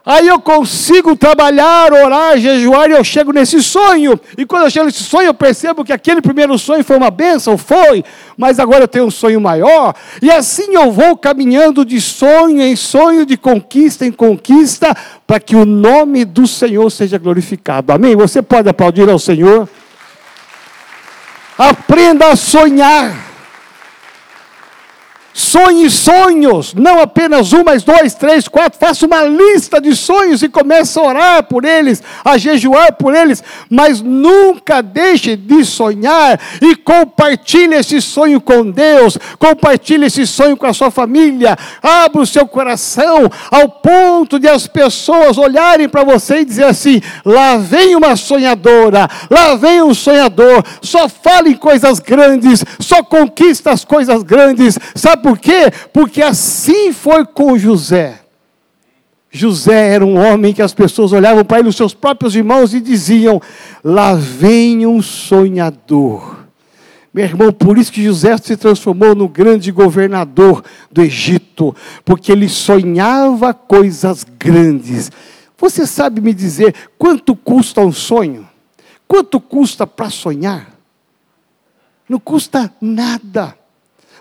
Aí 0.06 0.28
eu 0.28 0.40
consigo 0.40 1.16
trabalhar, 1.16 1.92
orar, 1.92 2.38
jejuar 2.38 2.88
e 2.92 2.94
eu 2.94 3.04
chego 3.04 3.32
nesse 3.32 3.64
sonho. 3.64 4.20
E 4.38 4.46
quando 4.46 4.66
eu 4.66 4.70
chego 4.70 4.86
nesse 4.86 5.04
sonho, 5.04 5.26
eu 5.26 5.34
percebo 5.34 5.84
que 5.84 5.92
aquele 5.92 6.22
primeiro 6.22 6.60
sonho 6.60 6.84
foi 6.84 6.96
uma 6.96 7.10
bênção, 7.10 7.58
foi, 7.58 8.06
mas 8.38 8.60
agora 8.60 8.84
eu 8.84 8.88
tenho 8.88 9.06
um 9.06 9.12
sonho 9.12 9.42
maior. 9.42 9.96
E 10.22 10.30
assim 10.30 10.76
eu 10.76 10.92
vou 10.92 11.18
caminhando 11.18 11.84
de 11.84 12.00
sonho 12.00 12.62
em 12.62 12.76
sonho, 12.76 13.26
de 13.26 13.36
conquista 13.36 14.06
em 14.06 14.12
conquista, 14.12 14.96
para 15.26 15.40
que 15.40 15.56
o 15.56 15.66
nome 15.66 16.24
do 16.24 16.46
Senhor 16.46 16.88
seja 16.92 17.18
glorificado. 17.18 17.92
Amém? 17.92 18.16
Você 18.16 18.44
pode 18.44 18.70
aplaudir 18.70 19.10
ao 19.10 19.18
Senhor? 19.18 19.68
Aprenda 21.58 22.28
a 22.28 22.36
sonhar. 22.36 23.35
Sonhe 25.38 25.89
sonhos, 25.89 26.74
não 26.74 27.01
apenas 27.01 27.51
um, 27.51 27.62
mas 27.62 27.84
dois, 27.84 28.13
três, 28.13 28.48
quatro. 28.48 28.80
Faça 28.80 29.06
uma 29.06 29.22
lista 29.24 29.82
de 29.82 29.94
sonhos 29.94 30.42
e 30.42 30.48
comece 30.48 30.98
a 30.98 31.01
orar 31.01 31.44
por 31.44 31.65
eles, 31.65 32.01
a 32.24 32.38
jejuar 32.38 32.94
por 32.94 33.13
eles, 33.13 33.44
mas 33.70 34.00
nunca 34.00 34.82
deixe 34.82 35.36
de 35.36 35.65
sonhar 35.65 36.39
e 36.62 36.74
compartilhe 36.74 37.75
esse 37.75 38.01
sonho 38.01 38.39
com 38.39 38.72
Deus, 38.72 39.18
compartilhe 39.38 40.06
esse 40.06 40.25
sonho 40.25 40.56
com 40.56 40.68
a 40.68 40.74
sua 40.74 40.89
família. 40.89 41.58
Abra 41.84 42.22
o 42.22 42.25
seu 42.25 42.48
coração 42.48 43.30
ao 43.51 43.68
ponto 43.68 44.39
de 44.39 44.48
as 44.48 44.68
pessoas 44.68 45.38
olharem 45.38 45.89
para 45.89 46.06
você 46.06 46.38
e 46.38 46.46
dizer 46.46 46.63
assim: 46.63 47.01
lá 47.25 47.58
vem 47.58 47.94
uma 47.94 48.15
sonhadora, 48.15 49.10
lá 49.30 49.56
vem 49.56 49.82
um 49.82 49.94
sonhador. 49.94 50.63
Só 50.82 51.10
fala 51.10 51.50
em 51.50 51.56
coisas 51.56 52.00
grandes, 52.00 52.63
só 52.80 53.04
conquista 53.04 53.72
as 53.72 53.84
coisas 53.84 54.24
grandes. 54.24 54.80
Sabe 54.96 55.25
por 55.25 55.39
quê? 55.39 55.72
Porque 55.91 56.22
assim 56.22 56.94
foi 56.94 57.25
com 57.25 57.58
José. 57.58 58.22
José 59.32 59.96
era 59.96 60.05
um 60.05 60.20
homem 60.20 60.53
que 60.53 60.62
as 60.62 60.72
pessoas 60.72 61.12
olhavam 61.13 61.44
para 61.44 61.58
ele, 61.58 61.67
os 61.67 61.75
seus 61.75 61.96
próprios 61.96 62.36
irmãos, 62.36 62.75
e 62.75 62.79
diziam: 62.79 63.41
Lá 63.84 64.13
vem 64.13 64.86
um 64.86 65.01
sonhador. 65.01 66.46
Meu 67.12 67.25
irmão, 67.25 67.51
por 67.51 67.75
isso 67.75 67.91
que 67.91 68.03
José 68.03 68.38
se 68.38 68.55
transformou 68.55 69.15
no 69.15 69.27
grande 69.27 69.72
governador 69.72 70.63
do 70.91 71.01
Egito, 71.01 71.75
porque 72.03 72.32
ele 72.32 72.48
sonhava 72.48 73.51
coisas 73.51 74.24
grandes. 74.38 75.12
Você 75.58 75.88
sabe 75.88 76.22
me 76.22 76.36
dizer 76.36 76.75
quanto 77.00 77.36
custa 77.36 77.82
um 77.82 77.91
sonho? 77.91 78.48
Quanto 79.08 79.39
custa 79.39 79.88
para 79.88 80.12
sonhar? 80.12 80.72
Não 82.08 82.20
custa 82.20 82.72
nada. 82.79 83.65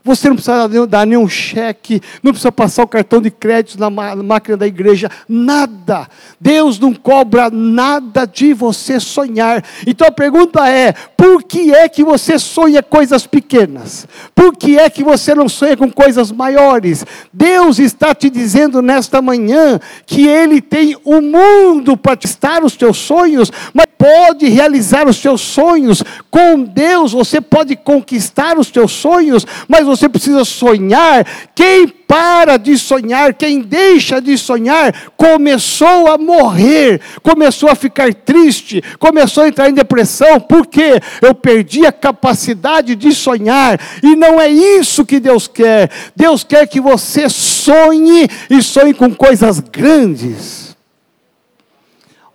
Você 0.05 0.29
não 0.29 0.37
precisa 0.37 0.87
dar 0.87 1.07
nenhum 1.07 1.27
cheque, 1.27 1.99
não 2.23 2.31
precisa 2.31 2.53
passar 2.53 2.83
o 2.83 2.87
cartão 2.87 3.23
de 3.23 3.31
crédito 3.31 3.81
na 3.81 3.89
máquina 3.89 4.55
da 4.55 4.67
igreja, 4.67 5.11
nada. 5.27 6.07
Deus 6.39 6.79
não 6.79 6.93
cobra 6.93 7.49
nada 7.49 8.27
de 8.27 8.53
você 8.53 9.01
sonhar. 9.01 9.65
Então 9.87 10.07
a 10.07 10.11
pergunta 10.11 10.69
é: 10.69 10.93
por 11.17 11.43
que 11.43 11.73
é 11.75 11.89
que 11.89 12.05
você 12.05 12.39
sonha 12.39 12.83
coisas 12.83 13.27
pequenas? 13.27 14.07
Por 14.35 14.55
que 14.55 14.79
é 14.79 14.91
que 14.91 15.03
você 15.03 15.35
não 15.35 15.49
sonha 15.49 15.75
com 15.75 15.91
coisas 15.91 16.31
maiores? 16.31 17.03
Deus 17.33 17.79
está 17.79 18.15
te 18.15 18.29
dizendo 18.29 18.83
nesta 18.83 19.23
manhã 19.23 19.81
que 20.05 20.29
Ele 20.29 20.61
tem 20.61 20.95
o 21.03 21.23
mundo 21.23 21.97
para 21.97 22.15
testar 22.15 22.63
os 22.63 22.77
teus 22.77 22.99
sonhos, 22.99 23.51
mas 23.73 23.87
pode 23.97 24.49
realizar 24.49 25.09
os 25.09 25.19
teus 25.19 25.41
sonhos. 25.41 26.05
Com 26.31 26.63
Deus 26.63 27.13
você 27.13 27.41
pode 27.41 27.75
conquistar 27.75 28.59
os 28.59 28.71
teus 28.71 28.93
sonhos, 28.93 29.47
mas 29.67 29.87
você 29.87 29.94
precisa 30.09 30.45
sonhar. 30.45 31.27
Quem 31.55 31.87
para 31.87 32.57
de 32.57 32.79
sonhar, 32.79 33.35
quem 33.35 33.61
deixa 33.61 34.21
de 34.21 34.37
sonhar, 34.39 35.11
começou 35.17 36.09
a 36.09 36.19
morrer, 36.19 37.01
começou 37.23 37.69
a 37.69 37.75
ficar 37.75 38.13
triste, 38.15 38.83
começou 38.99 39.45
a 39.45 39.49
entrar 39.49 39.69
em 39.69 39.75
depressão, 39.75 40.39
porque 40.41 41.01
eu 41.21 41.35
perdi 41.35 41.87
a 41.87 41.93
capacidade 41.93 42.95
de 42.95 43.13
sonhar, 43.13 43.81
e 44.03 44.15
não 44.15 44.41
é 44.41 44.49
isso 44.49 45.05
que 45.05 45.19
Deus 45.19 45.49
quer. 45.49 45.91
Deus 46.15 46.45
quer 46.45 46.67
que 46.67 46.81
você 46.81 47.29
sonhe 47.29 48.29
e 48.51 48.63
sonhe 48.63 48.95
com 48.95 49.15
coisas 49.15 49.59
grandes. 49.61 50.77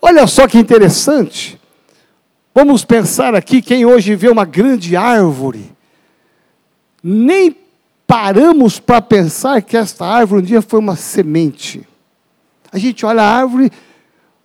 Olha 0.01 0.25
só 0.27 0.47
que 0.47 0.57
interessante. 0.57 1.59
Vamos 2.53 2.83
pensar 2.83 3.35
aqui 3.35 3.61
quem 3.61 3.85
hoje 3.85 4.15
vê 4.15 4.27
uma 4.27 4.45
grande 4.45 4.95
árvore, 4.95 5.71
nem 7.03 7.55
paramos 8.05 8.79
para 8.79 9.01
pensar 9.01 9.61
que 9.61 9.77
esta 9.77 10.05
árvore 10.05 10.41
um 10.41 10.45
dia 10.45 10.61
foi 10.61 10.79
uma 10.79 10.95
semente. 10.95 11.87
A 12.71 12.77
gente 12.77 13.05
olha 13.05 13.21
a 13.21 13.31
árvore, 13.31 13.71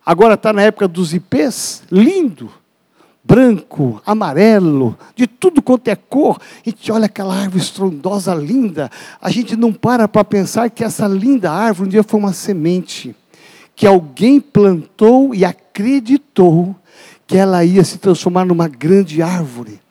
agora 0.05 0.35
está 0.35 0.53
na 0.53 0.61
época 0.61 0.87
dos 0.87 1.13
ipês, 1.13 1.83
lindo, 1.91 2.51
branco, 3.23 4.01
amarelo, 4.05 4.97
de 5.15 5.25
tudo 5.25 5.61
quanto 5.61 5.87
é 5.87 5.95
cor. 5.95 6.39
A 6.65 6.69
gente 6.69 6.91
olha 6.91 7.05
aquela 7.05 7.35
árvore 7.35 7.63
estrondosa, 7.63 8.33
linda. 8.35 8.89
A 9.19 9.31
gente 9.31 9.55
não 9.55 9.73
para 9.73 10.07
para 10.07 10.23
pensar 10.23 10.69
que 10.69 10.83
essa 10.83 11.07
linda 11.07 11.51
árvore 11.51 11.87
um 11.87 11.91
dia 11.91 12.03
foi 12.03 12.19
uma 12.19 12.33
semente 12.33 13.15
que 13.75 13.85
alguém 13.85 14.39
plantou 14.39 15.35
e 15.35 15.43
acreditou 15.43 16.75
que 17.27 17.35
ela 17.35 17.65
ia 17.65 17.83
se 17.83 17.97
transformar 17.97 18.45
numa 18.45 18.67
grande 18.67 19.21
árvore. 19.21 19.81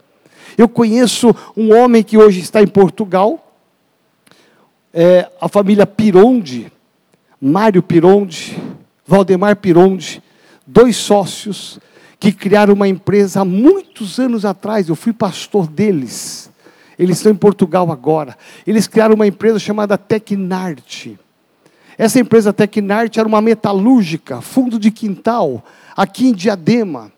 Eu 0.57 0.69
conheço 0.69 1.35
um 1.57 1.75
homem 1.75 2.03
que 2.03 2.17
hoje 2.17 2.41
está 2.41 2.63
em 2.63 2.67
Portugal, 2.67 3.53
é, 4.93 5.29
a 5.41 5.49
família 5.49 5.87
Pironde, 5.87 6.73
Mário 7.41 7.83
Pironde, 7.83 8.57
Valdemar 9.07 9.57
Pironde, 9.57 10.23
dois 10.67 10.97
sócios 10.97 11.81
que 12.21 12.33
criaram 12.33 12.75
uma 12.75 12.89
empresa 12.89 13.41
há 13.41 13.45
muitos 13.45 14.19
anos 14.19 14.45
atrás. 14.45 14.89
Eu 14.89 14.95
fui 14.95 15.13
pastor 15.13 15.67
deles. 15.67 16.51
Eles 16.97 17.19
estão 17.19 17.33
em 17.33 17.37
Portugal 17.37 17.91
agora. 17.91 18.37
Eles 18.67 18.87
criaram 18.87 19.17
uma 19.17 19.27
empresa 19.27 19.59
chamada 19.59 19.99
Tecnarte. 19.99 21.19
Essa 21.99 22.21
empresa 22.21 22.53
Tecnarte 22.53 23.19
era 23.19 23.29
uma 23.29 23.41
metalúrgica, 23.41 24.41
fundo 24.41 24.79
de 24.79 24.91
quintal, 24.91 25.65
aqui 25.97 26.29
em 26.29 26.33
Diadema 26.33 27.13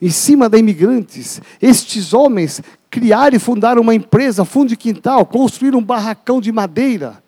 em 0.00 0.10
cima 0.10 0.48
da 0.48 0.58
imigrantes. 0.58 1.40
Estes 1.60 2.12
homens 2.12 2.62
criaram 2.90 3.36
e 3.36 3.40
fundaram 3.40 3.82
uma 3.82 3.94
empresa, 3.94 4.44
fundo 4.44 4.68
de 4.68 4.76
quintal, 4.76 5.26
construíram 5.26 5.78
um 5.78 5.84
barracão 5.84 6.40
de 6.40 6.52
madeira. 6.52 7.22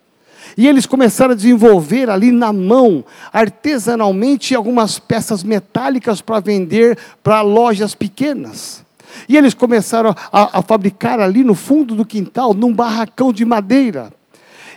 E 0.57 0.67
eles 0.67 0.87
começaram 0.87 1.33
a 1.33 1.37
desenvolver 1.37 2.09
ali 2.09 2.33
na 2.33 2.53
mão, 2.53 3.05
artesanalmente, 3.33 4.55
algumas 4.55 4.99
peças 4.99 5.45
metálicas 5.45 6.21
para 6.21 6.41
vender 6.41 6.99
para 7.23 7.43
lojas 7.43 7.95
pequenas. 7.95 8.85
E 9.29 9.37
eles 9.37 9.55
começaram 9.55 10.15
a, 10.33 10.59
a, 10.59 10.63
fabricar 10.63 11.21
ali 11.21 11.45
no 11.45 11.55
fundo 11.55 11.95
do 11.95 12.05
quintal, 12.05 12.55
num 12.55 12.73
barracão 12.73 13.33
de 13.33 13.45
madeira. 13.45 14.13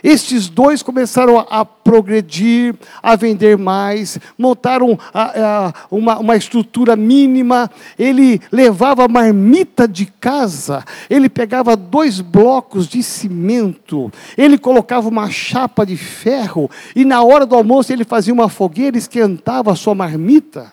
Estes 0.02 0.48
dois 0.48 0.82
começaram 0.82 1.38
a, 1.38 1.64
progredir, 1.64 2.74
a 3.00 3.14
vender 3.14 3.56
mais, 3.56 4.18
montaram 4.36 4.98
a, 5.14 5.68
a, 5.68 5.74
uma, 5.90 6.18
uma 6.18 6.36
estrutura 6.36 6.96
mínima. 6.96 7.70
Ele 7.96 8.40
levava 8.50 9.06
marmita 9.06 9.86
de 9.86 10.06
casa, 10.06 10.84
ele 11.08 11.28
pegava 11.28 11.76
dois 11.76 12.20
blocos 12.20 12.88
de 12.88 13.02
cimento, 13.02 14.10
ele 14.36 14.58
colocava 14.58 15.08
uma 15.08 15.30
chapa 15.30 15.86
de 15.86 15.96
ferro, 15.96 16.68
e 16.96 17.04
na 17.04 17.22
hora 17.22 17.46
do 17.46 17.54
almoço 17.54 17.92
ele 17.92 18.04
fazia 18.04 18.34
uma 18.34 18.48
fogueira, 18.48 18.98
esquentava 18.98 19.70
a 19.70 19.76
sua 19.76 19.94
marmita. 19.94 20.72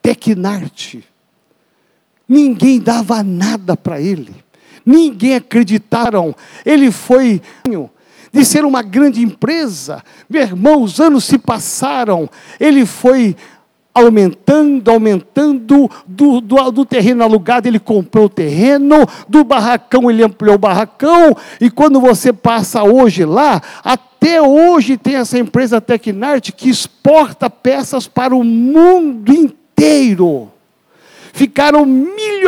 Tecnarte. 0.00 1.04
Ninguém 2.26 2.78
dava 2.78 3.22
nada 3.22 3.76
para 3.76 4.00
ele 4.00 4.47
ninguém 4.88 5.34
acreditaram. 5.34 6.34
Ele 6.64 6.90
foi 6.90 7.42
de 8.32 8.44
ser 8.44 8.64
uma 8.64 8.82
grande 8.82 9.22
empresa. 9.22 10.02
Meu 10.28 10.40
irmão, 10.40 10.82
os 10.82 10.98
anos 10.98 11.24
se 11.24 11.36
passaram. 11.36 12.28
Ele 12.58 12.86
foi 12.86 13.36
aumentando, 13.92 14.90
aumentando, 14.90 15.90
do, 16.06 16.40
do, 16.40 16.70
do, 16.70 16.84
terreno 16.84 17.24
alugado 17.24 17.66
ele 17.66 17.80
comprou 17.80 18.26
o 18.26 18.28
terreno, 18.28 19.04
do 19.28 19.42
barracão 19.42 20.08
ele 20.08 20.22
ampliou 20.22 20.54
o 20.54 20.58
barracão, 20.58 21.36
e 21.60 21.68
quando 21.68 22.00
você 22.00 22.32
passa 22.32 22.84
hoje 22.84 23.24
lá, 23.24 23.60
até 23.82 24.40
hoje 24.40 24.96
tem 24.96 25.16
essa 25.16 25.36
empresa 25.36 25.80
Tecnart 25.80 26.52
que 26.52 26.70
exporta 26.70 27.50
peças 27.50 28.06
para 28.06 28.36
o 28.36 28.44
mundo 28.44 29.32
inteiro 29.32 30.48
ficaram 31.38 31.86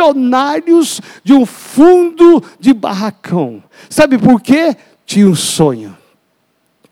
milionários 0.01 0.99
de 1.23 1.33
um 1.33 1.45
fundo 1.45 2.43
de 2.59 2.73
barracão. 2.73 3.63
Sabe 3.89 4.17
por 4.17 4.41
quê? 4.41 4.75
Tinha 5.05 5.27
um 5.27 5.35
sonho. 5.35 5.95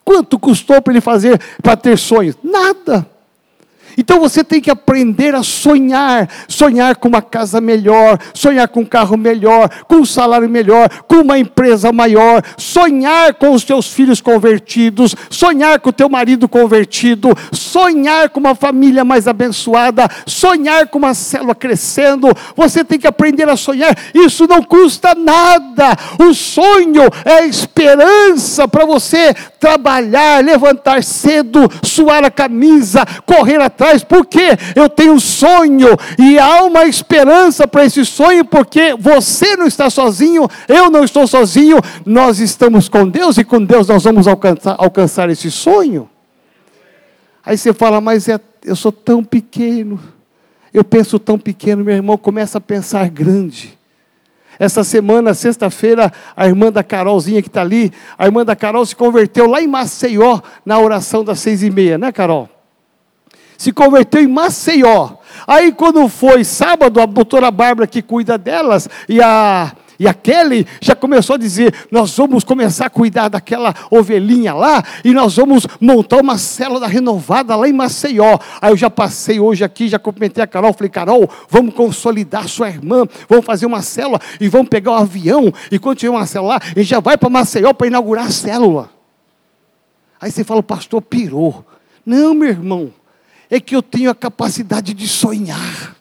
Quanto 0.04 0.40
custou 0.40 0.82
para 0.82 0.94
ele 0.94 1.02
fazer, 1.02 1.40
para 1.62 1.76
ter 1.76 1.98
sonhos? 1.98 2.36
Nada. 2.44 3.10
Então 3.98 4.20
você 4.20 4.44
tem 4.44 4.62
que 4.62 4.72
aprender 4.72 5.36
a 5.36 5.44
sonhar, 5.44 6.30
sonhar 6.48 6.96
com 6.96 7.08
uma 7.08 7.22
casa 7.22 7.60
melhor, 7.60 8.18
sonhar 8.34 8.68
com 8.68 8.82
um 8.82 8.86
carro 8.86 9.18
melhor, 9.18 9.70
com 9.88 9.98
um 9.98 10.06
salário 10.06 10.50
melhor, 10.50 10.90
com 11.08 11.18
uma 11.18 11.38
empresa 11.38 11.92
maior, 11.92 12.42
sonhar 12.58 13.34
com 13.34 13.52
os 13.52 13.64
teus 13.64 13.92
filhos 13.92 14.22
convertidos, 14.22 15.16
sonhar 15.30 15.80
com 15.80 15.90
o 15.90 15.94
teu 15.94 16.10
marido 16.10 16.48
convertido, 16.48 17.36
sonhar 17.52 18.30
com 18.30 18.40
uma 18.40 18.56
família 18.56 19.04
mais 19.04 19.28
abençoada, 19.28 20.08
sonhar 20.26 20.88
com 20.88 20.98
uma 21.00 21.14
célula 21.14 21.56
crescendo. 21.56 22.28
Você 22.56 22.84
tem 22.84 23.00
que 23.00 23.08
aprender 23.08 23.50
a 23.50 23.58
sonhar. 23.58 23.96
Isso 24.14 24.48
não 24.48 24.64
custa 24.64 25.14
nada. 25.16 25.96
O 26.20 26.34
sonho 26.34 27.04
é 27.26 27.40
a 27.40 27.46
esperança 27.46 28.68
para 28.68 28.86
você 28.86 29.34
trabalhar, 29.60 30.44
levantar 30.44 31.04
cedo, 31.04 31.70
suar 31.84 32.24
a 32.24 32.32
camisa, 32.32 33.06
correr 33.26 33.62
atrás 33.62 33.79
atrás, 33.80 34.04
porque 34.04 34.58
eu 34.76 34.90
tenho 34.90 35.14
um 35.14 35.20
sonho 35.20 35.88
e 36.18 36.38
há 36.38 36.64
uma 36.64 36.86
esperança 36.86 37.66
para 37.66 37.86
esse 37.86 38.04
sonho, 38.06 38.44
porque 38.44 38.94
você 39.00 39.56
não 39.56 39.66
está 39.66 39.90
sozinho, 39.90 40.48
eu 40.68 40.92
não 40.92 41.06
estou 41.06 41.26
sozinho, 41.26 41.78
nós 42.06 42.40
estamos 42.40 42.90
com 42.90 43.08
Deus 43.08 43.38
e 43.38 43.46
com 43.46 43.64
Deus 43.64 43.88
nós 43.88 44.04
vamos 44.04 44.28
alcançar, 44.28 44.76
alcançar 44.78 45.30
esse 45.30 45.50
sonho. 45.50 46.10
Aí 47.46 47.58
você 47.58 47.74
fala, 47.74 48.02
mas 48.02 48.28
é, 48.28 48.38
eu 48.66 48.76
sou 48.76 48.92
tão 48.92 49.24
pequeno, 49.24 50.00
eu 50.74 50.84
penso 50.84 51.18
tão 51.18 51.40
pequeno, 51.40 51.84
meu 51.84 51.96
irmão 51.96 52.18
começa 52.18 52.58
a 52.58 52.62
pensar 52.62 53.10
grande. 53.10 53.80
Essa 54.60 54.84
semana, 54.84 55.34
sexta-feira, 55.34 56.12
a 56.36 56.46
irmã 56.46 56.70
da 56.70 56.84
Carolzinha 56.84 57.42
que 57.42 57.48
está 57.48 57.62
ali, 57.62 57.94
a 58.18 58.26
irmã 58.26 58.44
da 58.44 58.58
Carol 58.58 58.86
se 58.86 58.94
converteu 58.94 59.50
lá 59.50 59.62
em 59.62 59.68
Maceió, 59.68 60.42
na 60.66 60.78
oração 60.78 61.24
das 61.24 61.40
seis 61.40 61.64
e 61.64 61.70
meia, 61.70 61.98
né, 61.98 62.12
Carol? 62.12 62.59
Se 63.60 63.74
converteu 63.74 64.24
em 64.24 64.28
Maceió. 64.28 65.18
Aí 65.46 65.74
quando 65.74 66.08
foi 66.08 66.46
sábado, 66.46 67.02
a 67.02 67.06
doutora 67.06 67.52
Bárbara 67.52 67.86
que 67.86 68.02
cuida 68.02 68.38
delas 68.38 68.88
e 69.08 69.22
a 69.22 69.74
e 70.00 70.08
a 70.08 70.14
Kelly 70.14 70.66
já 70.80 70.96
começou 70.96 71.34
a 71.34 71.38
dizer: 71.38 71.74
nós 71.92 72.16
vamos 72.16 72.46
começar 72.46 72.86
a 72.86 72.90
cuidar 72.90 73.28
daquela 73.28 73.76
ovelhinha 73.92 74.54
lá, 74.54 74.82
e 75.04 75.12
nós 75.12 75.36
vamos 75.36 75.68
montar 75.82 76.22
uma 76.22 76.38
célula 76.38 76.88
renovada 76.88 77.54
lá 77.54 77.68
em 77.68 77.74
Maceió. 77.74 78.40
Aí 78.62 78.72
eu 78.72 78.78
já 78.78 78.90
passei 78.90 79.42
hoje 79.42 79.62
aqui, 79.62 79.90
já 79.90 80.00
cumprimentei 80.00 80.42
a 80.42 80.48
Carol, 80.48 80.72
falei: 80.72 80.90
Carol, 80.90 81.30
vamos 81.50 81.74
consolidar 81.74 82.48
sua 82.48 82.70
irmã, 82.70 83.06
vamos 83.28 83.46
fazer 83.46 83.66
uma 83.66 83.82
célula 83.82 84.22
e 84.40 84.48
vamos 84.48 84.70
pegar 84.70 84.92
o 84.92 84.94
um 84.94 85.00
avião, 85.00 85.54
e 85.70 85.78
quando 85.78 85.98
tiver 85.98 86.12
uma 86.12 86.26
célula 86.26 86.54
lá, 86.54 86.62
a 86.64 86.80
gente 86.80 86.90
já 86.90 87.02
vai 87.02 87.18
para 87.18 87.30
Maceió 87.30 87.74
para 87.74 87.88
inaugurar 87.88 88.28
a 88.28 88.32
célula. 88.32 88.90
Aí 90.22 90.32
você 90.32 90.46
fala: 90.46 90.62
o 90.62 90.64
pastor 90.64 91.02
pirou. 91.02 91.66
Não, 92.06 92.34
meu 92.34 92.50
irmão, 92.50 92.94
é 93.50 93.60
que 93.60 93.76
eu 93.76 93.82
tenho 93.82 94.10
a 94.10 94.16
capacidade 94.16 94.94
de 94.94 95.08
sonhar. 95.08 95.99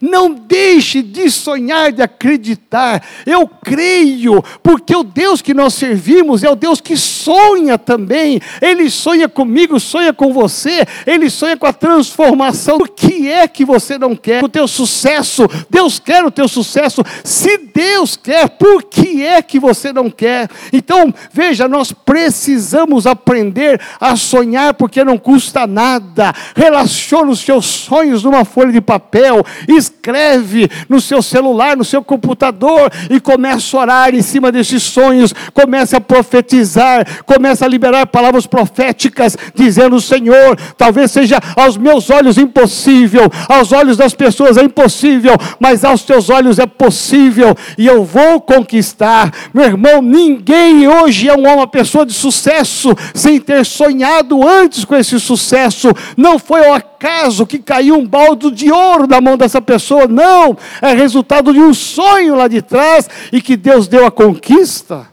Não 0.00 0.30
deixe 0.32 1.02
de 1.02 1.30
sonhar, 1.30 1.92
de 1.92 2.02
acreditar. 2.02 3.02
Eu 3.24 3.48
creio, 3.48 4.42
porque 4.62 4.94
o 4.94 5.02
Deus 5.02 5.40
que 5.42 5.54
nós 5.54 5.74
servimos 5.74 6.42
é 6.42 6.50
o 6.50 6.56
Deus 6.56 6.80
que 6.80 6.96
sonha 6.96 7.78
também. 7.78 8.40
Ele 8.60 8.90
sonha 8.90 9.28
comigo, 9.28 9.78
sonha 9.80 10.12
com 10.12 10.32
você, 10.32 10.86
ele 11.06 11.30
sonha 11.30 11.56
com 11.56 11.66
a 11.66 11.72
transformação. 11.72 12.76
O 12.76 12.88
que 12.88 13.28
é 13.28 13.48
que 13.48 13.64
você 13.64 13.98
não 13.98 14.14
quer? 14.14 14.44
O 14.44 14.48
teu 14.48 14.68
sucesso. 14.68 15.48
Deus 15.70 15.98
quer 15.98 16.24
o 16.24 16.30
teu 16.30 16.48
sucesso. 16.48 17.02
Se 17.24 17.58
Deus 17.58 18.16
quer, 18.16 18.48
por 18.50 18.82
que 18.84 19.22
é 19.22 19.42
que 19.42 19.58
você 19.58 19.92
não 19.92 20.10
quer? 20.10 20.48
Então, 20.72 21.12
veja, 21.32 21.68
nós 21.68 21.92
precisamos 21.92 23.06
aprender 23.06 23.80
a 24.00 24.16
sonhar 24.16 24.74
porque 24.74 25.04
não 25.04 25.18
custa 25.18 25.66
nada. 25.66 26.32
Relaciona 26.54 27.30
os 27.30 27.40
seus 27.40 27.66
sonhos 27.66 28.22
numa 28.22 28.44
folha 28.44 28.72
de 28.72 28.80
papel, 28.80 29.44
escreve 29.86 30.70
no 30.88 31.00
seu 31.00 31.22
celular, 31.22 31.76
no 31.76 31.84
seu 31.84 32.02
computador 32.02 32.90
e 33.10 33.18
começa 33.20 33.76
a 33.76 33.80
orar 33.80 34.14
em 34.14 34.22
cima 34.22 34.52
desses 34.52 34.82
sonhos, 34.82 35.34
começa 35.52 35.96
a 35.96 36.00
profetizar, 36.00 37.24
começa 37.24 37.64
a 37.64 37.68
liberar 37.68 38.06
palavras 38.06 38.46
proféticas, 38.46 39.36
dizendo: 39.54 40.00
Senhor, 40.00 40.56
talvez 40.76 41.10
seja 41.10 41.38
aos 41.56 41.76
meus 41.76 42.10
olhos 42.10 42.38
impossível, 42.38 43.30
aos 43.48 43.72
olhos 43.72 43.96
das 43.96 44.14
pessoas 44.14 44.56
é 44.56 44.62
impossível, 44.62 45.34
mas 45.58 45.84
aos 45.84 46.02
teus 46.02 46.30
olhos 46.30 46.58
é 46.58 46.66
possível 46.66 47.54
e 47.78 47.86
eu 47.86 48.04
vou 48.04 48.40
conquistar. 48.40 49.32
Meu 49.52 49.64
irmão, 49.64 50.02
ninguém 50.02 50.86
hoje 50.88 51.28
é 51.28 51.34
uma 51.34 51.66
pessoa 51.66 52.04
de 52.04 52.12
sucesso 52.12 52.94
sem 53.14 53.40
ter 53.40 53.64
sonhado 53.64 54.46
antes 54.46 54.84
com 54.84 54.94
esse 54.96 55.18
sucesso. 55.20 55.88
Não 56.16 56.38
foi 56.38 56.66
ao 56.66 56.74
acaso 56.74 57.46
que 57.46 57.58
caiu 57.58 57.96
um 57.96 58.06
baldo 58.06 58.50
de 58.50 58.70
ouro 58.70 59.06
na 59.06 59.20
mão 59.20 59.36
dessa 59.36 59.60
pessoa, 59.60 59.75
não, 60.08 60.56
é 60.80 60.92
resultado 60.92 61.52
de 61.52 61.60
um 61.60 61.74
sonho 61.74 62.34
lá 62.34 62.48
de 62.48 62.62
trás 62.62 63.08
e 63.32 63.40
que 63.40 63.56
Deus 63.56 63.88
deu 63.88 64.06
a 64.06 64.10
conquista. 64.10 65.08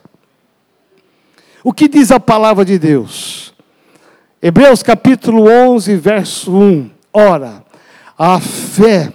O 1.64 1.72
que 1.72 1.88
diz 1.88 2.12
a 2.12 2.20
palavra 2.20 2.66
de 2.66 2.78
Deus? 2.78 3.54
Hebreus 4.42 4.84
capítulo 4.84 5.50
11, 5.50 5.96
verso 5.96 6.52
1. 6.52 6.90
Ora, 7.14 7.64
a 8.18 8.40
fé 8.40 9.14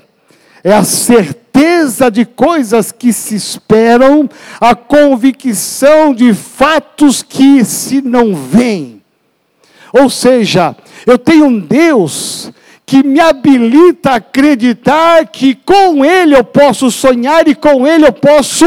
é 0.64 0.72
a 0.72 0.84
certeza 0.84 2.11
de 2.11 2.24
coisas 2.24 2.90
que 2.90 3.12
se 3.12 3.34
esperam, 3.34 4.28
a 4.61 4.74
convicção 4.74 6.14
de 6.14 6.32
fatos 6.32 7.22
que 7.22 7.64
se 7.64 8.00
não 8.00 8.34
veem. 8.34 9.02
Ou 9.92 10.08
seja, 10.08 10.76
eu 11.06 11.18
tenho 11.18 11.46
um 11.46 11.58
Deus 11.58 12.52
que 12.88 13.03
me 13.03 13.20
habilita 13.20 14.12
a 14.12 14.14
acreditar 14.14 15.27
que 15.27 15.55
com 15.55 16.03
Ele 16.03 16.35
eu 16.35 16.42
posso 16.42 16.90
sonhar 16.90 17.46
e 17.46 17.55
com 17.55 17.87
Ele 17.87 18.07
eu 18.07 18.12
posso 18.14 18.64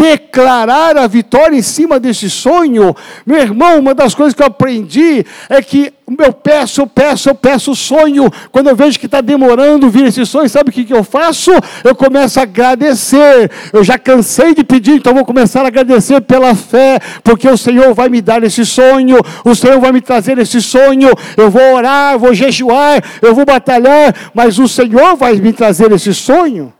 declarar 0.00 0.96
a 0.96 1.06
vitória 1.06 1.54
em 1.54 1.62
cima 1.62 2.00
desse 2.00 2.30
sonho. 2.30 2.96
Meu 3.26 3.38
irmão, 3.38 3.78
uma 3.78 3.94
das 3.94 4.14
coisas 4.14 4.32
que 4.32 4.42
eu 4.42 4.46
aprendi 4.46 5.26
é 5.48 5.60
que 5.60 5.92
eu 6.18 6.32
peço, 6.32 6.80
eu 6.80 6.86
peço, 6.86 7.28
eu 7.28 7.34
peço 7.34 7.74
sonho. 7.74 8.30
Quando 8.50 8.68
eu 8.68 8.74
vejo 8.74 8.98
que 8.98 9.04
está 9.06 9.20
demorando 9.20 9.90
vir 9.90 10.06
esse 10.06 10.24
sonho, 10.24 10.48
sabe 10.48 10.70
o 10.70 10.72
que, 10.72 10.84
que 10.84 10.94
eu 10.94 11.04
faço? 11.04 11.50
Eu 11.84 11.94
começo 11.94 12.40
a 12.40 12.44
agradecer. 12.44 13.50
Eu 13.72 13.84
já 13.84 13.98
cansei 13.98 14.54
de 14.54 14.64
pedir, 14.64 14.92
então 14.92 15.14
vou 15.14 15.24
começar 15.24 15.64
a 15.64 15.68
agradecer 15.68 16.20
pela 16.22 16.54
fé, 16.54 16.98
porque 17.22 17.48
o 17.48 17.58
Senhor 17.58 17.92
vai 17.92 18.08
me 18.08 18.22
dar 18.22 18.42
esse 18.42 18.64
sonho, 18.64 19.18
o 19.44 19.54
Senhor 19.54 19.78
vai 19.78 19.92
me 19.92 20.00
trazer 20.00 20.38
esse 20.38 20.62
sonho. 20.62 21.10
Eu 21.36 21.50
vou 21.50 21.74
orar, 21.74 22.18
vou 22.18 22.32
jejuar, 22.32 23.02
eu 23.20 23.34
vou 23.34 23.44
batalhar, 23.44 24.14
mas 24.32 24.58
o 24.58 24.66
Senhor 24.66 25.14
vai 25.14 25.34
me 25.34 25.52
trazer 25.52 25.92
esse 25.92 26.14
sonho. 26.14 26.72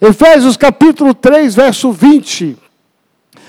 Efésios 0.00 0.56
capítulo 0.56 1.14
3, 1.14 1.54
verso 1.54 1.90
20. 1.90 2.56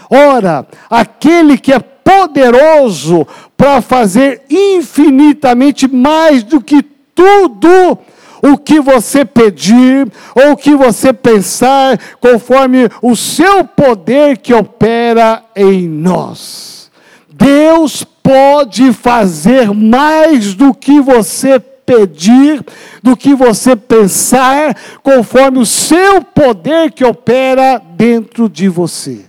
Ora, 0.10 0.66
aquele 0.90 1.58
que 1.58 1.74
é 1.74 1.80
poderoso 1.80 3.28
para 3.58 3.82
fazer 3.82 4.44
infinitamente 4.50 5.88
mais 5.88 6.44
do 6.44 6.62
que 6.62 6.82
tudo 7.14 7.98
o 8.42 8.58
que 8.58 8.80
você 8.80 9.26
pedir 9.26 10.10
ou 10.36 10.52
o 10.52 10.58
que 10.58 10.76
você 10.76 11.12
pensar, 11.12 12.00
conforme 12.22 12.90
o 13.02 13.16
seu 13.16 13.66
poder 13.66 14.38
que 14.38 14.54
opera 14.54 15.44
em 15.56 15.88
nós. 15.88 16.90
Deus 17.30 18.04
pode 18.04 18.94
fazer 18.94 19.74
mais 19.74 20.54
do 20.54 20.74
que 20.74 21.02
você 21.02 21.60
pedir, 21.88 22.62
do 23.02 23.16
que 23.16 23.34
você 23.34 23.74
pensar, 23.78 24.76
conforme 25.02 25.60
o 25.60 25.66
seu 25.66 26.22
poder 26.22 26.92
que 26.92 27.06
opera 27.06 27.82
dentro 27.96 28.50
de 28.50 28.68
você. 28.68 29.22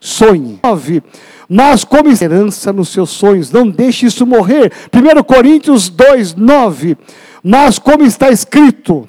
Sonhe. 0.00 0.58
9. 0.64 1.02
Mas 1.46 1.84
como 1.84 2.10
esperança 2.10 2.72
nos 2.72 2.88
seus 2.88 3.10
sonhos, 3.10 3.50
não 3.50 3.68
deixe 3.68 4.06
isso 4.06 4.26
morrer. 4.26 4.72
1 4.90 5.22
Coríntios 5.22 5.90
2, 5.90 6.34
9. 6.34 6.96
Mas 7.42 7.78
como 7.78 8.02
está 8.02 8.30
escrito, 8.30 9.06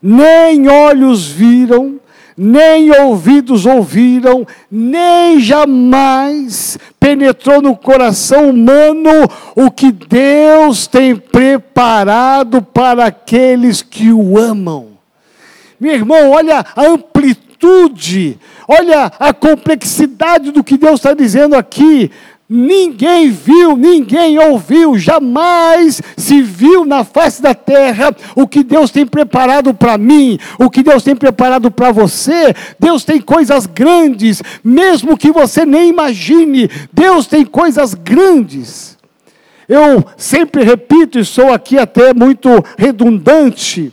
nem 0.00 0.68
olhos 0.68 1.26
viram, 1.26 1.98
nem 2.36 2.90
ouvidos 2.90 3.66
ouviram, 3.66 4.46
nem 4.70 5.40
jamais 5.40 6.78
penetrou 6.98 7.60
no 7.60 7.76
coração 7.76 8.50
humano 8.50 9.10
o 9.54 9.70
que 9.70 9.92
Deus 9.92 10.86
tem 10.86 11.16
preparado 11.16 12.62
para 12.62 13.06
aqueles 13.06 13.82
que 13.82 14.12
o 14.12 14.38
amam. 14.38 14.88
Meu 15.80 15.94
irmão, 15.94 16.30
olha 16.30 16.64
a 16.76 16.86
amplitude, 16.86 18.38
olha 18.68 19.10
a 19.18 19.34
complexidade 19.34 20.52
do 20.52 20.62
que 20.62 20.78
Deus 20.78 21.00
está 21.00 21.12
dizendo 21.12 21.56
aqui. 21.56 22.10
Ninguém 22.54 23.30
viu, 23.30 23.78
ninguém 23.78 24.38
ouviu, 24.38 24.98
jamais 24.98 26.02
se 26.18 26.42
viu 26.42 26.84
na 26.84 27.02
face 27.02 27.40
da 27.40 27.54
terra 27.54 28.14
o 28.36 28.46
que 28.46 28.62
Deus 28.62 28.90
tem 28.90 29.06
preparado 29.06 29.72
para 29.72 29.96
mim, 29.96 30.38
o 30.58 30.68
que 30.68 30.82
Deus 30.82 31.02
tem 31.02 31.16
preparado 31.16 31.70
para 31.70 31.90
você. 31.90 32.54
Deus 32.78 33.04
tem 33.04 33.22
coisas 33.22 33.64
grandes, 33.64 34.42
mesmo 34.62 35.16
que 35.16 35.32
você 35.32 35.64
nem 35.64 35.88
imagine. 35.88 36.68
Deus 36.92 37.26
tem 37.26 37.42
coisas 37.42 37.94
grandes. 37.94 38.98
Eu 39.66 40.04
sempre 40.18 40.62
repito, 40.62 41.18
e 41.18 41.24
sou 41.24 41.54
aqui 41.54 41.78
até 41.78 42.12
muito 42.12 42.50
redundante. 42.76 43.90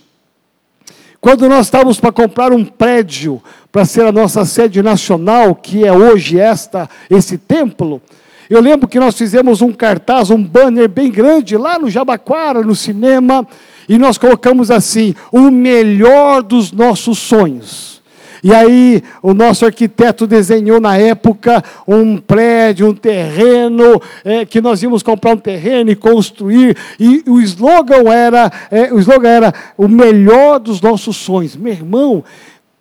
Quando 1.21 1.47
nós 1.47 1.67
estávamos 1.67 1.97
para 1.97 2.11
comprar 2.11 2.51
um 2.51 2.65
prédio 2.65 3.41
para 3.71 3.85
ser 3.85 4.05
a 4.05 4.11
nossa 4.11 4.43
sede 4.43 4.83
nacional, 4.83 5.55
que 5.55 5.85
é 5.85 5.93
hoje 5.93 6.37
esta 6.37 6.89
esse 7.09 7.37
templo, 7.37 8.01
eu 8.49 8.61
lembro 8.61 8.87
que 8.87 8.99
nós 8.99 9.15
fizemos 9.15 9.61
um 9.61 9.71
cartaz, 9.71 10.31
um 10.31 10.43
banner 10.43 10.89
bem 10.89 11.11
grande 11.11 11.55
lá 11.55 11.77
no 11.77 11.89
Jabaquara, 11.89 12.63
no 12.63 12.75
cinema, 12.75 13.47
e 13.87 13.97
nós 13.97 14.17
colocamos 14.17 14.71
assim: 14.71 15.13
o 15.31 15.51
melhor 15.51 16.41
dos 16.41 16.71
nossos 16.71 17.19
sonhos. 17.19 17.99
E 18.41 18.53
aí, 18.53 19.03
o 19.21 19.33
nosso 19.33 19.65
arquiteto 19.65 20.25
desenhou 20.25 20.79
na 20.79 20.97
época 20.97 21.61
um 21.87 22.17
prédio, 22.17 22.87
um 22.87 22.93
terreno, 22.93 24.01
é, 24.23 24.45
que 24.45 24.61
nós 24.61 24.81
íamos 24.81 25.03
comprar 25.03 25.33
um 25.33 25.37
terreno 25.37 25.91
e 25.91 25.95
construir. 25.95 26.75
E 26.99 27.21
o 27.27 27.41
slogan 27.41 28.09
era, 28.09 28.51
é, 28.71 28.93
o 28.93 28.99
slogan 28.99 29.29
era 29.29 29.53
o 29.77 29.87
melhor 29.87 30.57
dos 30.57 30.79
nossos 30.79 31.17
sonhos. 31.17 31.55
Meu 31.55 31.73
irmão, 31.73 32.23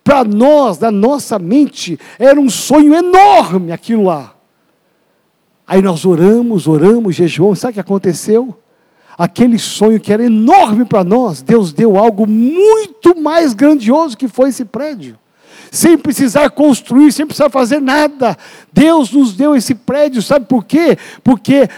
para 0.05 0.23
nós, 0.23 0.79
da 0.79 0.93
nossa 0.93 1.39
mente, 1.39 1.99
era 2.19 2.41
um 2.41 2.49
sonho 2.49 2.95
enorme 2.95 3.73
aquilo 3.73 4.05
lá. 4.05 4.38
Aí 5.69 5.83
nós 5.83 6.07
oramos, 6.07 6.67
oramos, 6.67 7.15
jejuamos, 7.15 7.59
sabe 7.59 7.73
o 7.73 7.75
que 7.75 7.81
aconteceu? 7.81 8.57
Aquele 9.19 9.59
sonho 9.59 10.01
que 10.01 10.11
era 10.11 10.25
enorme 10.25 10.87
para 10.87 11.05
nós, 11.05 11.43
Deus 11.43 11.75
deu 11.75 11.99
algo 11.99 12.27
muito 12.27 13.21
mais 13.21 13.53
grandioso 13.53 14.17
que 14.17 14.29
foi 14.29 14.49
esse 14.49 14.65
prédio. 14.65 15.19
Sem 15.71 15.99
precisar 15.99 16.49
construir, 16.49 17.13
sem 17.13 17.27
precisar 17.27 17.51
fazer 17.51 17.83
nada. 17.83 18.39
Deus 18.73 19.13
nos 19.13 19.35
deu 19.35 19.55
esse 19.55 19.75
prédio, 19.75 20.23
sabe 20.23 20.47
por 20.47 20.65
quê? 20.65 20.97
Porque 21.23 21.69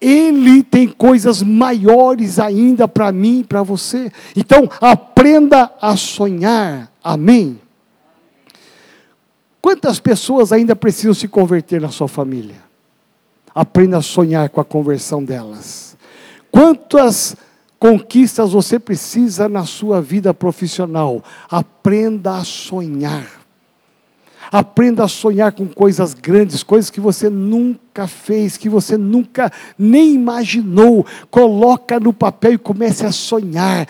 ele 0.00 0.62
tem 0.62 0.86
coisas 0.86 1.42
maiores 1.42 2.38
ainda 2.38 2.86
para 2.86 3.10
mim 3.10 3.40
e 3.40 3.44
para 3.44 3.64
você. 3.64 4.12
Então, 4.36 4.70
aprenda 4.80 5.72
a 5.80 5.96
sonhar. 5.96 6.92
Amém? 7.02 7.58
Quantas 9.60 9.98
pessoas 9.98 10.52
ainda 10.52 10.76
precisam 10.76 11.12
se 11.12 11.26
converter 11.26 11.80
na 11.80 11.88
sua 11.88 12.06
família? 12.06 12.69
Aprenda 13.60 13.98
a 13.98 14.02
sonhar 14.02 14.48
com 14.48 14.58
a 14.58 14.64
conversão 14.64 15.22
delas. 15.22 15.94
Quantas 16.50 17.36
conquistas 17.78 18.52
você 18.52 18.78
precisa 18.78 19.50
na 19.50 19.66
sua 19.66 20.00
vida 20.00 20.32
profissional? 20.32 21.22
Aprenda 21.46 22.38
a 22.38 22.42
sonhar. 22.42 23.26
Aprenda 24.50 25.04
a 25.04 25.08
sonhar 25.08 25.52
com 25.52 25.68
coisas 25.68 26.14
grandes, 26.14 26.62
coisas 26.62 26.90
que 26.90 27.00
você 27.00 27.28
nunca 27.28 28.06
fez, 28.06 28.56
que 28.56 28.66
você 28.66 28.96
nunca 28.96 29.52
nem 29.78 30.14
imaginou. 30.14 31.04
Coloca 31.30 32.00
no 32.00 32.14
papel 32.14 32.54
e 32.54 32.58
comece 32.58 33.04
a 33.04 33.12
sonhar. 33.12 33.86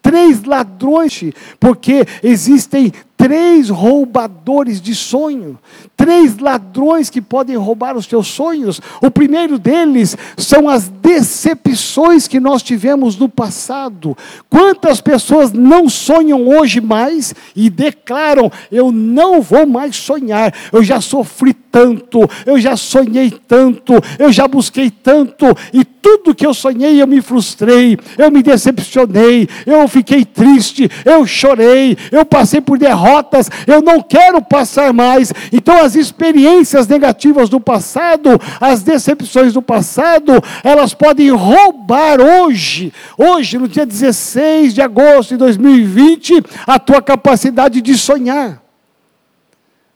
Três 0.00 0.44
ladrões, 0.44 1.24
porque 1.58 2.06
existem 2.22 2.92
três 3.26 3.70
roubadores 3.70 4.80
de 4.80 4.94
sonho, 4.94 5.58
três 5.96 6.38
ladrões 6.38 7.10
que 7.10 7.20
podem 7.20 7.56
roubar 7.56 7.96
os 7.96 8.06
teus 8.06 8.28
sonhos. 8.28 8.80
O 9.02 9.10
primeiro 9.10 9.58
deles 9.58 10.16
são 10.36 10.68
as 10.68 10.88
decepções 10.88 12.28
que 12.28 12.38
nós 12.38 12.62
tivemos 12.62 13.16
no 13.16 13.28
passado. 13.28 14.16
Quantas 14.48 15.00
pessoas 15.00 15.52
não 15.52 15.88
sonham 15.88 16.46
hoje 16.46 16.80
mais 16.80 17.34
e 17.56 17.68
declaram: 17.68 18.48
Eu 18.70 18.92
não 18.92 19.42
vou 19.42 19.66
mais 19.66 19.96
sonhar, 19.96 20.54
eu 20.72 20.84
já 20.84 21.00
sofri 21.00 21.52
tanto, 21.52 22.30
eu 22.46 22.60
já 22.60 22.76
sonhei 22.76 23.30
tanto, 23.30 23.92
eu 24.20 24.32
já 24.32 24.46
busquei 24.46 24.88
tanto, 24.88 25.46
e 25.74 25.84
tudo 25.84 26.34
que 26.34 26.46
eu 26.46 26.54
sonhei 26.54 27.02
eu 27.02 27.06
me 27.06 27.20
frustrei, 27.20 27.98
eu 28.16 28.30
me 28.30 28.42
decepcionei, 28.42 29.48
eu 29.66 29.86
fiquei 29.88 30.24
triste, 30.24 30.88
eu 31.04 31.26
chorei, 31.26 31.98
eu 32.12 32.24
passei 32.24 32.60
por 32.60 32.78
derrotas, 33.16 33.50
eu 33.66 33.82
não 33.82 34.02
quero 34.02 34.42
passar 34.42 34.92
mais. 34.92 35.32
Então, 35.52 35.82
as 35.82 35.94
experiências 35.94 36.86
negativas 36.86 37.48
do 37.48 37.60
passado, 37.60 38.40
as 38.60 38.82
decepções 38.82 39.52
do 39.52 39.62
passado, 39.62 40.32
elas 40.62 40.94
podem 40.94 41.30
roubar 41.30 42.20
hoje, 42.20 42.92
hoje, 43.16 43.58
no 43.58 43.68
dia 43.68 43.86
16 43.86 44.74
de 44.74 44.82
agosto 44.82 45.30
de 45.30 45.36
2020, 45.38 46.42
a 46.66 46.78
tua 46.78 47.00
capacidade 47.00 47.80
de 47.80 47.96
sonhar. 47.96 48.62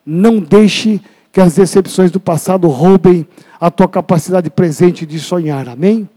Não 0.05 0.39
deixe 0.39 1.01
que 1.33 1.41
as 1.41 1.55
decepções 1.55 2.11
do 2.11 2.19
passado 2.19 2.69
roubem 2.69 3.27
a 3.61 3.71
tua 3.71 3.87
capacidade 3.87 4.51
presente 4.51 5.07
de 5.07 5.19
sonhar. 5.19 5.69
Amém? 5.69 6.09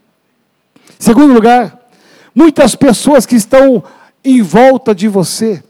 Segundo 0.98 1.34
lugar, 1.34 1.80
muitas 2.34 2.76
pessoas 2.76 3.26
que 3.26 3.36
estão 3.36 3.84
em 4.24 4.42
volta 4.42 4.96
de 4.96 5.08
você, 5.08 5.62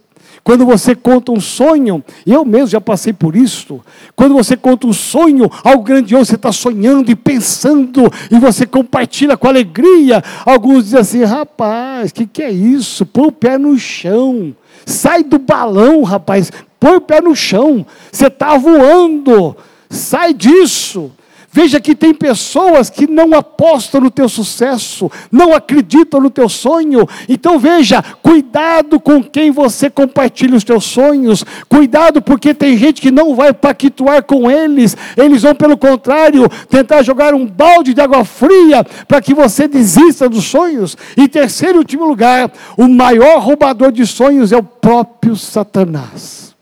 quando 0.44 0.66
você 0.66 0.94
conta 0.94 1.32
um 1.32 1.40
sonho, 1.40 2.04
eu 2.28 2.44
mesmo 2.44 2.68
já 2.68 2.82
passei 2.82 3.14
por 3.14 3.34
isso. 3.34 3.80
Quando 4.14 4.34
você 4.34 4.58
conta 4.58 4.86
um 4.86 4.92
sonho, 4.92 5.50
algo 5.64 5.84
grandioso, 5.84 6.26
você 6.26 6.36
está 6.36 6.52
sonhando 6.52 7.10
e 7.10 7.16
pensando, 7.16 8.12
e 8.30 8.38
você 8.38 8.66
compartilha 8.66 9.38
com 9.38 9.48
alegria. 9.48 10.22
Alguns 10.46 10.86
dizem 10.86 11.00
assim: 11.00 11.24
rapaz, 11.24 12.12
o 12.12 12.14
que, 12.14 12.28
que 12.28 12.44
é 12.44 12.52
isso? 12.52 13.06
Põe 13.06 13.28
o 13.28 13.32
pé 13.32 13.58
no 13.58 13.78
chão, 13.78 14.54
sai 14.86 15.24
do 15.24 15.40
balão, 15.40 16.04
rapaz, 16.04 16.52
põe 16.78 16.98
o 16.98 17.02
pé 17.02 17.22
no 17.22 17.34
chão, 17.34 17.86
você 18.12 18.28
está 18.28 18.58
voando, 18.58 19.56
sai 19.90 20.34
disso. 20.34 21.10
Veja 21.54 21.80
que 21.80 21.94
tem 21.94 22.16
pessoas 22.16 22.89
que 22.89 23.06
não 23.06 23.36
apostam 23.36 24.02
no 24.02 24.10
teu 24.10 24.28
sucesso, 24.28 25.12
não 25.32 25.54
acreditam 25.54 26.20
no 26.20 26.32
teu 26.32 26.50
sonho. 26.50 27.08
Então 27.30 27.60
veja, 27.60 28.04
cuidado 28.24 29.00
com 29.00 29.24
quem 29.24 29.52
você 29.52 29.88
compartilha 29.88 30.58
os 30.58 30.63
teus 30.63 30.84
sonhos. 30.84 31.46
Cuidado 31.70 32.24
porque 32.24 32.56
tem 32.56 32.76
gente 32.76 33.00
que 33.00 33.12
não 33.12 33.36
vai 33.36 33.54
pactuar 33.54 34.24
com 34.24 34.50
eles. 34.50 34.98
Eles 35.16 35.44
vão 35.44 35.54
pelo 35.54 35.78
contrário 35.78 36.50
tentar 36.68 37.04
jogar 37.04 37.36
um 37.36 37.46
balde 37.46 37.94
de 37.94 38.02
água 38.02 38.26
fria 38.26 38.84
para 39.08 39.22
que 39.22 39.36
você 39.36 39.68
desista 39.68 40.28
dos 40.28 40.46
sonhos. 40.46 40.98
E 41.16 41.28
terceiro 41.28 41.76
e 41.76 41.78
último 41.78 42.06
lugar, 42.06 42.52
o 42.76 42.88
maior 42.88 43.39
roubador 43.39 43.92
de 43.92 44.08
sonhos 44.08 44.52
é 44.52 44.58
o 44.58 44.63
próprio 44.63 45.36
Satanás. 45.36 46.56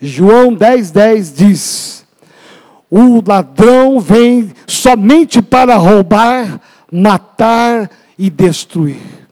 João 0.00 0.52
10:10 0.52 0.90
10 0.90 1.32
diz: 1.32 2.07
o 2.90 3.22
ladrão 3.26 4.00
vem 4.00 4.50
somente 4.66 5.42
para 5.42 5.76
roubar, 5.76 6.60
matar 6.90 7.90
e 8.18 8.30
destruir. 8.30 9.28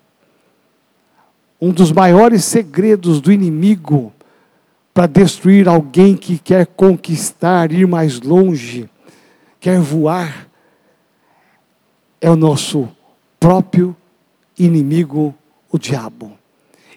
Um 1.61 1.71
dos 1.71 1.91
maiores 1.91 2.45
segredos 2.45 3.21
do 3.21 3.33
inimigo 3.33 4.13
para 4.93 5.07
destruir 5.07 5.69
alguém 5.69 6.17
que 6.17 6.39
quer 6.39 6.67
conquistar, 6.67 7.73
ir 7.73 7.87
mais 7.87 8.21
longe, 8.21 8.89
quer 9.59 9.81
voar, 9.81 10.49
é 12.21 12.31
o 12.31 12.37
nosso 12.37 12.89
próprio 13.39 13.97
inimigo, 14.59 15.35
o 15.71 15.79
diabo. 15.79 16.33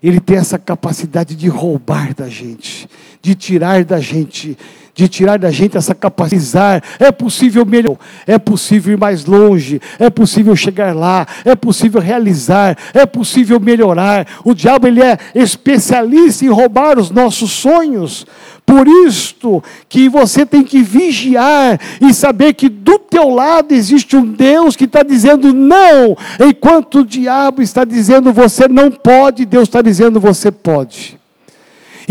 Ele 0.01 0.19
tem 0.19 0.37
essa 0.37 0.57
capacidade 0.57 1.35
de 1.35 1.49
roubar 1.49 2.13
da 2.13 2.29
gente, 2.29 2.89
de 3.21 3.35
tirar 3.35 3.83
da 3.83 3.99
gente, 3.99 4.57
de 4.99 5.07
tirar 5.07 5.39
da 5.39 5.49
gente 5.49 5.77
essa 5.77 5.95
capacidade. 5.95 6.83
É 6.99 7.09
possível 7.09 7.65
melhorar, 7.65 7.99
é 8.27 8.38
possível 8.38 8.93
ir 8.93 8.97
mais 8.97 9.23
longe, 9.25 9.81
é 9.97 10.09
possível 10.09 10.55
chegar 10.57 10.93
lá, 10.93 11.25
é 11.45 11.55
possível 11.55 12.01
realizar, 12.01 12.77
é 12.93 13.05
possível 13.05 13.59
melhorar. 13.62 14.27
O 14.43 14.53
diabo 14.53 14.88
ele 14.88 15.01
é 15.01 15.17
especialista 15.33 16.43
em 16.43 16.49
roubar 16.49 16.99
os 16.99 17.09
nossos 17.09 17.51
sonhos. 17.51 18.27
Por 18.65 18.88
isto 19.07 19.63
que 19.88 20.09
você 20.09 20.45
tem 20.45 20.63
que 20.63 20.81
vigiar 20.81 21.79
e 22.01 22.13
saber 22.13 22.53
que 22.53 22.67
do 22.67 22.99
teu 22.99 23.29
lado 23.29 23.71
existe 23.71 24.15
um 24.15 24.25
Deus 24.25 24.75
que 24.75 24.83
está 24.83 25.01
dizendo 25.01 25.53
não, 25.53 26.15
enquanto 26.39 26.99
o 26.99 27.05
diabo 27.05 27.62
está 27.62 27.83
dizendo 27.83 28.33
você 28.33 28.67
não 28.67 28.91
pode, 28.91 29.45
Deus 29.45 29.63
está 29.63 29.81
dizendo 29.81 30.19
você 30.19 30.51
pode. 30.51 31.18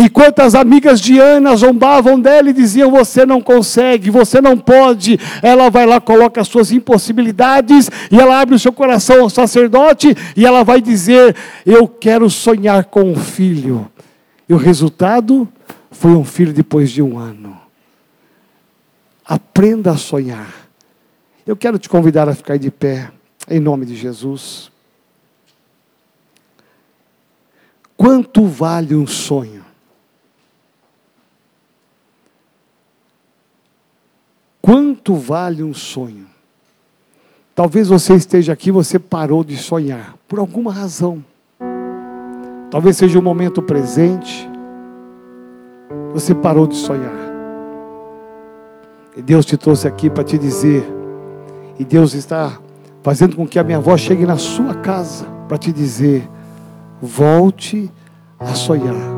Enquanto 0.01 0.39
as 0.39 0.55
amigas 0.55 1.01
de 1.01 1.19
Ana 1.19 1.57
zombavam 1.57 2.21
dela 2.21 2.51
e 2.51 2.53
diziam: 2.53 2.89
Você 2.93 3.27
não 3.27 3.41
consegue, 3.41 4.11
você 4.11 4.41
não 4.41 4.57
pode, 4.57 5.19
ela 5.43 5.69
vai 5.69 5.87
lá, 5.87 6.01
coloca 6.01 6.41
as 6.41 6.47
suas 6.47 6.71
impossibilidades 6.71 7.91
e 8.09 8.17
ela 8.17 8.41
abre 8.41 8.55
o 8.55 8.59
seu 8.61 8.73
coração 8.73 9.23
ao 9.23 9.29
sacerdote 9.29 10.15
e 10.37 10.47
ela 10.47 10.63
vai 10.63 10.81
dizer: 10.81 11.35
Eu 11.67 11.89
quero 11.89 12.31
sonhar 12.31 12.85
com 12.85 13.11
um 13.11 13.17
filho. 13.17 13.91
E 14.49 14.55
o 14.55 14.57
resultado 14.57 15.49
foi 15.91 16.13
um 16.13 16.25
filho 16.25 16.53
depois 16.53 16.93
de 16.93 17.03
um 17.03 17.19
ano. 17.19 17.59
Aprenda 19.27 19.91
a 19.91 19.97
sonhar. 19.97 20.69
Eu 21.45 21.57
quero 21.57 21.77
te 21.77 21.89
convidar 21.89 22.29
a 22.29 22.35
ficar 22.37 22.57
de 22.57 22.71
pé, 22.71 23.11
em 23.51 23.59
nome 23.59 23.85
de 23.85 23.97
Jesus. 23.97 24.71
Quanto 27.97 28.47
vale 28.47 28.95
um 28.95 29.07
sonho? 29.07 29.68
Quanto 34.69 35.15
vale 35.15 35.63
um 35.63 35.73
sonho? 35.73 36.27
Talvez 37.55 37.89
você 37.89 38.13
esteja 38.15 38.53
aqui, 38.53 38.71
você 38.71 38.99
parou 38.99 39.43
de 39.43 39.57
sonhar, 39.57 40.15
por 40.29 40.39
alguma 40.39 40.71
razão. 40.71 41.25
Talvez 42.71 42.99
seja 42.99 43.19
o 43.19 43.23
momento 43.23 43.63
presente, 43.63 44.47
você 46.13 46.35
parou 46.35 46.67
de 46.67 46.77
sonhar. 46.77 47.17
E 49.17 49.23
Deus 49.23 49.47
te 49.47 49.57
trouxe 49.57 49.89
aqui 49.89 50.11
para 50.11 50.23
te 50.23 50.37
dizer, 50.37 50.87
e 51.79 51.83
Deus 51.83 52.13
está 52.13 52.61
fazendo 53.03 53.37
com 53.37 53.49
que 53.49 53.59
a 53.59 53.65
minha 53.65 53.81
voz 53.81 54.03
chegue 54.03 54.27
na 54.27 54.37
sua 54.37 54.75
casa 54.75 55.25
para 55.49 55.57
te 55.57 55.73
dizer: 55.73 56.29
volte 57.01 57.91
a 58.39 58.49
sonhar. 58.49 59.17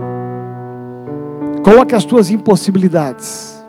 Coloque 1.65 1.97
as 1.97 2.05
tuas 2.05 2.31
impossibilidades 2.31 3.60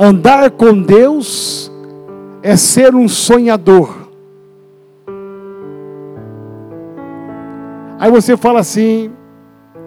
Andar 0.00 0.52
com 0.52 0.80
Deus 0.80 1.72
é 2.40 2.56
ser 2.56 2.94
um 2.94 3.08
sonhador. 3.08 4.08
Aí 7.98 8.08
você 8.08 8.36
fala 8.36 8.60
assim, 8.60 9.10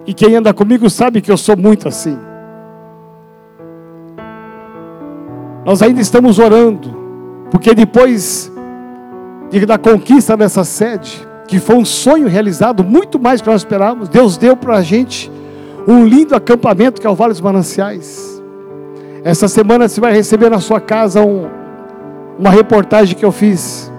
e 0.06 0.12
quem 0.12 0.36
anda 0.36 0.52
comigo 0.52 0.90
sabe 0.90 1.22
que 1.22 1.32
eu 1.32 1.38
sou 1.38 1.56
muito 1.56 1.88
assim. 1.88 2.18
Nós 5.64 5.80
ainda 5.80 6.02
estamos 6.02 6.38
orando, 6.38 6.94
porque 7.50 7.74
depois 7.74 8.52
da 9.66 9.78
conquista 9.78 10.36
dessa 10.36 10.62
sede, 10.62 11.26
que 11.48 11.58
foi 11.58 11.76
um 11.76 11.86
sonho 11.86 12.28
realizado, 12.28 12.84
muito 12.84 13.18
mais 13.18 13.40
do 13.40 13.44
que 13.44 13.50
nós 13.50 13.62
esperávamos, 13.62 14.10
Deus 14.10 14.36
deu 14.36 14.56
para 14.56 14.76
a 14.76 14.82
gente 14.82 15.32
um 15.88 16.04
lindo 16.04 16.34
acampamento 16.34 17.00
que 17.00 17.06
é 17.06 17.10
o 17.10 17.14
Vale 17.14 17.32
dos 17.32 17.40
Mananciais. 17.40 18.41
Essa 19.24 19.46
semana 19.46 19.88
você 19.88 20.00
vai 20.00 20.12
receber 20.12 20.50
na 20.50 20.58
sua 20.58 20.80
casa 20.80 21.22
um, 21.22 21.48
uma 22.38 22.50
reportagem 22.50 23.16
que 23.16 23.24
eu 23.24 23.30
fiz 23.30 23.90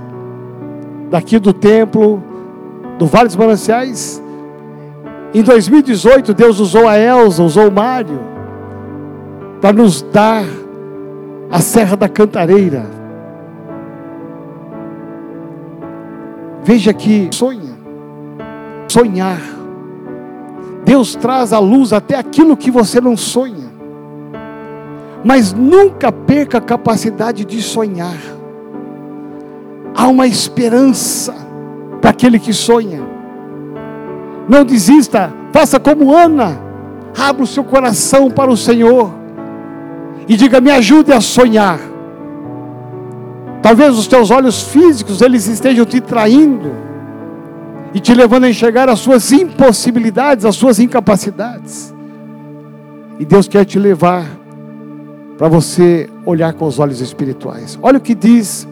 daqui 1.09 1.39
do 1.39 1.53
templo, 1.53 2.21
do 2.99 3.05
Vale 3.05 3.27
dos 3.27 3.37
Mananciais. 3.37 4.21
Em 5.33 5.41
2018, 5.41 6.33
Deus 6.33 6.59
usou 6.59 6.87
a 6.87 6.97
Elza, 6.97 7.41
usou 7.41 7.69
o 7.69 7.71
Mário, 7.71 8.19
para 9.61 9.71
nos 9.71 10.01
dar 10.01 10.43
a 11.49 11.59
Serra 11.59 11.95
da 11.95 12.09
Cantareira. 12.09 12.85
Veja 16.65 16.93
que 16.93 17.29
sonha, 17.31 17.73
sonhar. 18.89 19.41
Deus 20.83 21.15
traz 21.15 21.53
à 21.53 21.59
luz 21.59 21.93
até 21.93 22.15
aquilo 22.15 22.57
que 22.57 22.69
você 22.69 22.99
não 22.99 23.15
sonha. 23.15 23.72
Mas 25.23 25.53
nunca 25.53 26.11
perca 26.11 26.57
a 26.57 26.61
capacidade 26.61 27.45
de 27.45 27.61
sonhar. 27.61 28.17
Há 29.95 30.07
uma 30.07 30.27
esperança 30.27 31.33
para 32.01 32.09
aquele 32.09 32.39
que 32.39 32.51
sonha. 32.51 33.01
Não 34.49 34.65
desista, 34.65 35.31
faça 35.53 35.79
como 35.79 36.15
Ana. 36.15 36.59
Abra 37.17 37.43
o 37.43 37.47
seu 37.47 37.63
coração 37.63 38.29
para 38.29 38.51
o 38.51 38.57
Senhor 38.57 39.13
e 40.27 40.35
diga: 40.35 40.59
"Me 40.59 40.71
ajude 40.71 41.13
a 41.13 41.21
sonhar". 41.21 41.79
Talvez 43.61 43.97
os 43.97 44.07
teus 44.07 44.29
olhos 44.29 44.63
físicos 44.63 45.21
eles 45.21 45.47
estejam 45.47 45.85
te 45.85 46.01
traindo 46.01 46.71
e 47.93 47.99
te 47.99 48.13
levando 48.13 48.43
a 48.43 48.49
enxergar 48.49 48.89
as 48.89 48.99
suas 48.99 49.31
impossibilidades, 49.31 50.43
as 50.43 50.55
suas 50.55 50.79
incapacidades. 50.79 51.93
E 53.19 53.23
Deus 53.23 53.47
quer 53.47 53.63
te 53.63 53.79
levar 53.79 54.42
para 55.37 55.47
você 55.47 56.09
olhar 56.25 56.53
com 56.53 56.65
os 56.65 56.79
olhos 56.79 57.01
espirituais. 57.01 57.77
Olha 57.81 57.97
o 57.97 58.01
que 58.01 58.15
diz 58.15 58.67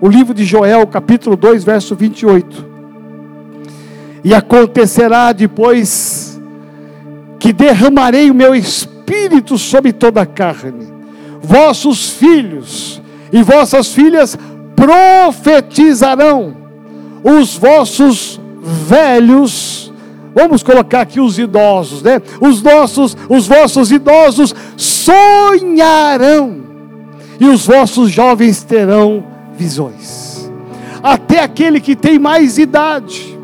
o 0.00 0.08
livro 0.08 0.32
de 0.34 0.44
Joel, 0.44 0.86
capítulo 0.86 1.36
2, 1.36 1.62
verso 1.62 1.94
28. 1.94 2.66
E 4.24 4.34
acontecerá 4.34 5.32
depois 5.32 6.40
que 7.38 7.52
derramarei 7.52 8.30
o 8.30 8.34
meu 8.34 8.54
espírito 8.54 9.56
sobre 9.56 9.92
toda 9.92 10.22
a 10.22 10.26
carne. 10.26 10.88
Vossos 11.42 12.10
filhos 12.10 13.00
e 13.32 13.42
vossas 13.42 13.92
filhas 13.92 14.38
profetizarão. 14.76 16.56
Os 17.22 17.56
vossos 17.56 18.40
velhos, 18.62 19.89
vamos 20.34 20.62
colocar 20.62 21.00
aqui 21.02 21.20
os 21.20 21.38
idosos, 21.38 22.02
né? 22.02 22.20
Os 22.40 22.62
nossos, 22.62 23.16
os 23.28 23.46
vossos 23.46 23.90
idosos 23.90 24.54
sonharão 24.76 26.60
e 27.38 27.46
os 27.46 27.66
vossos 27.66 28.10
jovens 28.10 28.62
terão 28.62 29.24
visões. 29.54 30.50
Até 31.02 31.42
aquele 31.42 31.80
que 31.80 31.96
tem 31.96 32.18
mais 32.18 32.58
idade, 32.58 33.38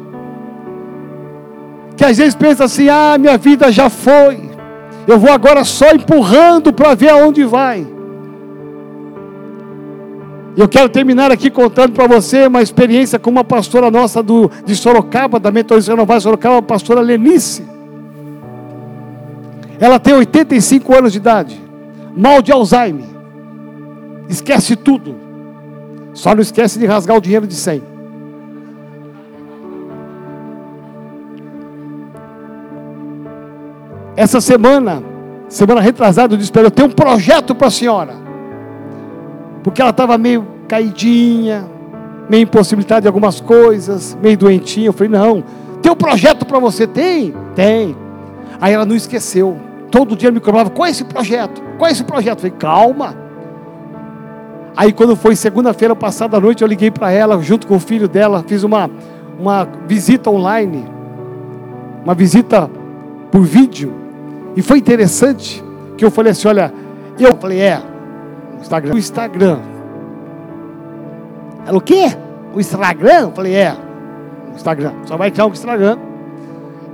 que 1.96 2.05
às 2.05 2.18
vezes 2.18 2.35
pensa 2.35 2.64
assim: 2.64 2.88
ah, 2.88 3.16
minha 3.18 3.38
vida 3.38 3.72
já 3.72 3.88
foi, 3.88 4.51
eu 5.07 5.18
vou 5.18 5.31
agora 5.31 5.64
só 5.64 5.90
empurrando 5.92 6.72
para 6.72 6.94
ver 6.94 7.09
aonde 7.09 7.44
vai. 7.44 7.95
Eu 10.57 10.66
quero 10.66 10.88
terminar 10.88 11.31
aqui 11.31 11.51
contando 11.51 11.92
para 11.92 12.07
você 12.07 12.47
uma 12.47 12.62
experiência 12.62 13.19
com 13.19 13.29
uma 13.29 13.45
pastora 13.45 13.90
nossa 13.90 14.23
do, 14.23 14.51
de 14.64 14.75
Sorocaba, 14.75 15.38
da 15.38 15.51
Metodista 15.51 15.92
Renovada 15.92 16.21
Sorocaba, 16.21 16.59
a 16.59 16.62
pastora 16.62 17.03
Lenice. 17.03 17.62
Ela 19.79 19.99
tem 19.99 20.14
85 20.14 20.97
anos 20.97 21.12
de 21.12 21.19
idade, 21.19 21.61
mal 22.16 22.40
de 22.40 22.51
Alzheimer, 22.51 23.05
esquece 24.31 24.75
tudo, 24.75 25.14
só 26.14 26.35
não 26.35 26.40
esquece 26.40 26.79
de 26.79 26.87
rasgar 26.87 27.19
o 27.19 27.21
dinheiro 27.21 27.47
de 27.47 27.55
100. 27.55 27.83
Essa 34.16 34.40
semana, 34.40 35.03
semana 35.51 35.83
retrasada, 35.83 36.33
eu 36.33 36.38
disse 36.38 36.51
para 36.51 36.62
ela: 36.62 36.69
Eu 36.69 36.71
tenho 36.71 36.88
um 36.88 36.92
projeto 36.92 37.55
para 37.55 37.69
a 37.69 37.71
senhora 37.71 38.25
porque 39.66 39.83
ela 39.83 39.90
estava 39.90 40.16
meio 40.16 40.46
caidinha, 40.68 41.68
meio 42.31 42.44
impossibilitada 42.44 43.00
de 43.00 43.09
algumas 43.09 43.40
coisas, 43.40 44.16
meio 44.22 44.38
doentinha. 44.38 44.87
Eu 44.87 44.92
falei: 44.92 45.09
não, 45.09 45.42
tem 45.83 45.90
um 45.90 45.96
projeto 45.96 46.46
para 46.46 46.61
você? 46.61 46.87
Tem? 46.87 47.35
Tem. 47.52 47.96
Aí 48.61 48.72
ela 48.72 48.87
não 48.87 48.94
esqueceu. 48.94 49.59
Todo 49.90 50.14
dia 50.14 50.31
me 50.31 50.38
cobrava: 50.38 50.70
qual 50.70 50.87
é 50.87 50.90
esse 50.90 51.02
projeto? 51.02 51.61
Qual 51.79 51.88
é 51.88 51.90
esse 51.90 52.05
projeto? 52.05 52.38
Eu 52.38 52.42
falei: 52.42 52.57
calma. 52.57 53.16
Aí 54.76 54.92
quando 54.92 55.16
foi 55.16 55.35
segunda-feira 55.35 55.96
passada 55.96 56.37
à 56.37 56.40
noite, 56.40 56.62
eu 56.62 56.68
liguei 56.68 56.92
para 56.92 57.11
ela, 57.11 57.42
junto 57.42 57.66
com 57.66 57.74
o 57.74 57.81
filho 57.81 58.07
dela, 58.07 58.44
fiz 58.46 58.62
uma, 58.62 58.88
uma 59.37 59.66
visita 59.88 60.31
online, 60.31 60.85
uma 62.05 62.14
visita 62.14 62.70
por 63.33 63.42
vídeo. 63.42 63.92
E 64.55 64.62
foi 64.62 64.79
interessante 64.79 65.61
que 65.98 66.05
eu 66.05 66.11
falei 66.12 66.31
assim: 66.31 66.46
olha, 66.46 66.72
eu 67.18 67.35
falei, 67.35 67.59
é, 67.59 67.83
Instagram. 68.61 68.95
O 68.95 68.99
Instagram. 68.99 69.59
Ela, 71.66 71.79
o 71.79 71.81
quê? 71.81 72.16
O 72.55 72.61
Instagram? 72.61 73.23
Eu 73.23 73.33
falei, 73.33 73.55
é. 73.55 73.77
O 74.53 74.57
Instagram. 74.57 74.92
Só 75.05 75.16
vai 75.16 75.31
criar 75.31 75.47
um 75.47 75.53
Instagram. 75.53 75.99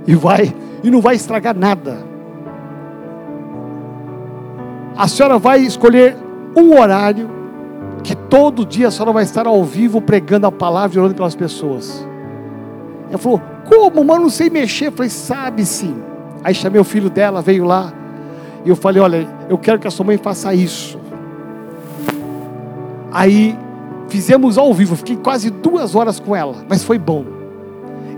E 0.07 0.15
vai. 0.15 0.53
E 0.83 0.91
não 0.91 1.01
vai 1.01 1.15
estragar 1.15 1.55
nada. 1.55 1.97
A 4.95 5.07
senhora 5.07 5.37
vai 5.39 5.59
escolher 5.61 6.15
um 6.55 6.79
horário 6.79 7.29
que 8.03 8.15
todo 8.15 8.65
dia 8.65 8.89
a 8.89 8.91
senhora 8.91 9.13
vai 9.13 9.23
estar 9.23 9.47
ao 9.47 9.63
vivo 9.63 10.01
pregando 10.01 10.45
a 10.45 10.51
palavra 10.51 10.97
e 10.97 10.99
orando 10.99 11.15
pelas 11.15 11.35
pessoas. 11.35 12.05
Ela 13.09 13.17
falou, 13.17 13.41
como? 13.65 14.03
Mas 14.03 14.19
não 14.19 14.29
sei 14.29 14.49
mexer. 14.49 14.87
Eu 14.87 14.91
falei, 14.91 15.09
sabe 15.09 15.65
sim. 15.65 15.95
Aí 16.43 16.53
chamei 16.53 16.81
o 16.81 16.83
filho 16.83 17.09
dela, 17.09 17.41
veio 17.41 17.63
lá. 17.63 17.93
E 18.65 18.69
eu 18.69 18.75
falei, 18.75 19.01
olha, 19.01 19.27
eu 19.49 19.57
quero 19.57 19.79
que 19.79 19.87
a 19.87 19.91
sua 19.91 20.05
mãe 20.05 20.17
faça 20.17 20.53
isso. 20.53 20.99
Aí 23.13 23.55
fizemos 24.09 24.57
ao 24.57 24.73
vivo, 24.73 24.95
fiquei 24.95 25.15
quase 25.15 25.51
duas 25.51 25.95
horas 25.95 26.19
com 26.19 26.35
ela, 26.35 26.55
mas 26.67 26.83
foi 26.83 26.97
bom. 26.97 27.23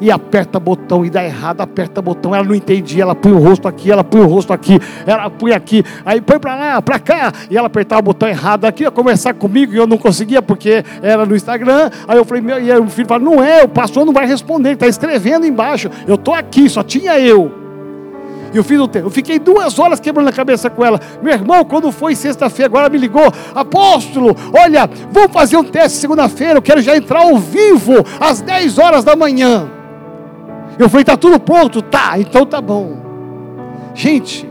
E 0.01 0.11
aperta 0.11 0.59
botão 0.59 1.05
e 1.05 1.09
dá 1.09 1.23
errado, 1.23 1.61
aperta 1.61 2.01
botão. 2.01 2.35
Ela 2.35 2.43
não 2.43 2.55
entendia, 2.55 3.03
ela 3.03 3.15
põe 3.15 3.31
o 3.31 3.37
rosto 3.37 3.67
aqui, 3.67 3.91
ela 3.91 4.03
põe 4.03 4.21
o 4.21 4.27
rosto 4.27 4.51
aqui, 4.51 4.77
ela 5.05 5.29
põe 5.29 5.53
aqui, 5.53 5.83
aí 6.05 6.19
põe 6.19 6.37
para 6.37 6.55
lá, 6.55 6.81
para 6.81 6.99
cá, 6.99 7.31
e 7.49 7.57
ela 7.57 7.67
apertava 7.67 8.01
o 8.01 8.03
botão 8.03 8.27
errado. 8.27 8.65
Aqui 8.65 8.83
ia 8.83 8.91
conversar 8.91 9.33
comigo 9.33 9.73
e 9.73 9.77
eu 9.77 9.87
não 9.87 9.97
conseguia 9.97 10.41
porque 10.41 10.83
era 11.01 11.25
no 11.25 11.35
Instagram. 11.35 11.89
Aí 12.07 12.17
eu 12.17 12.25
falei, 12.25 12.41
meu, 12.41 12.61
e 12.61 12.71
aí 12.71 12.79
o 12.79 12.89
filho 12.89 13.07
falou: 13.07 13.35
não 13.35 13.43
é, 13.43 13.63
o 13.63 13.69
pastor 13.69 14.05
não 14.05 14.13
vai 14.13 14.25
responder, 14.25 14.69
ele 14.69 14.75
está 14.75 14.87
escrevendo 14.87 15.45
embaixo. 15.45 15.89
Eu 16.07 16.15
estou 16.15 16.33
aqui, 16.33 16.69
só 16.69 16.83
tinha 16.83 17.17
eu. 17.19 17.64
E 18.55 18.57
eu 18.57 18.63
fiz 18.63 18.79
o 18.79 18.87
tempo. 18.87 19.07
Eu 19.07 19.11
fiquei 19.11 19.37
duas 19.37 19.77
horas 19.77 19.99
quebrando 19.99 20.29
a 20.29 20.31
cabeça 20.31 20.69
com 20.69 20.85
ela. 20.85 20.97
Meu 21.21 21.33
irmão, 21.33 21.65
quando 21.65 21.91
foi 21.91 22.15
sexta-feira, 22.15 22.67
agora 22.67 22.87
me 22.87 22.97
ligou. 22.97 23.29
Apóstolo, 23.53 24.33
olha, 24.57 24.89
vamos 25.11 25.33
fazer 25.33 25.57
um 25.57 25.63
teste 25.65 25.97
segunda-feira. 25.97 26.53
Eu 26.59 26.61
quero 26.61 26.81
já 26.81 26.95
entrar 26.95 27.23
ao 27.23 27.37
vivo 27.37 27.95
às 28.17 28.39
10 28.39 28.77
horas 28.77 29.03
da 29.03 29.13
manhã. 29.13 29.69
Eu 30.79 30.87
falei, 30.87 31.03
tá 31.03 31.17
tudo 31.17 31.37
pronto? 31.37 31.81
Tá, 31.81 32.17
então 32.17 32.45
tá 32.45 32.61
bom. 32.61 32.95
Gente, 33.93 34.49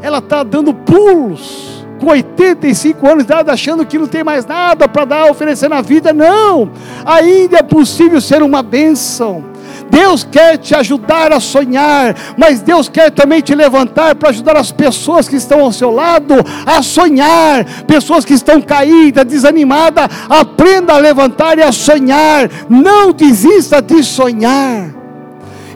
ela 0.00 0.18
está 0.18 0.44
dando 0.44 0.72
pulos 0.72 1.84
com 1.98 2.06
85 2.06 3.04
anos 3.04 3.26
de 3.26 3.32
idade, 3.32 3.50
achando 3.50 3.84
que 3.84 3.98
não 3.98 4.06
tem 4.06 4.22
mais 4.22 4.46
nada 4.46 4.86
para 4.86 5.04
dar, 5.04 5.28
oferecer 5.28 5.68
na 5.68 5.80
vida. 5.80 6.12
Não, 6.12 6.70
ainda 7.04 7.56
é 7.56 7.62
possível 7.64 8.20
ser 8.20 8.44
uma 8.44 8.62
bênção. 8.62 9.44
Deus 9.90 10.24
quer 10.24 10.56
te 10.56 10.74
ajudar 10.74 11.32
a 11.32 11.40
sonhar, 11.40 12.14
mas 12.36 12.60
Deus 12.60 12.88
quer 12.88 13.10
também 13.10 13.40
te 13.40 13.54
levantar 13.54 14.14
para 14.14 14.30
ajudar 14.30 14.56
as 14.56 14.70
pessoas 14.70 15.28
que 15.28 15.36
estão 15.36 15.60
ao 15.60 15.72
seu 15.72 15.90
lado 15.90 16.34
a 16.64 16.82
sonhar, 16.82 17.64
pessoas 17.86 18.24
que 18.24 18.34
estão 18.34 18.60
caídas, 18.60 19.24
desanimadas, 19.24 20.08
aprenda 20.28 20.94
a 20.94 20.98
levantar 20.98 21.58
e 21.58 21.62
a 21.62 21.72
sonhar, 21.72 22.48
não 22.68 23.12
desista 23.12 23.82
de 23.82 24.02
sonhar. 24.02 24.99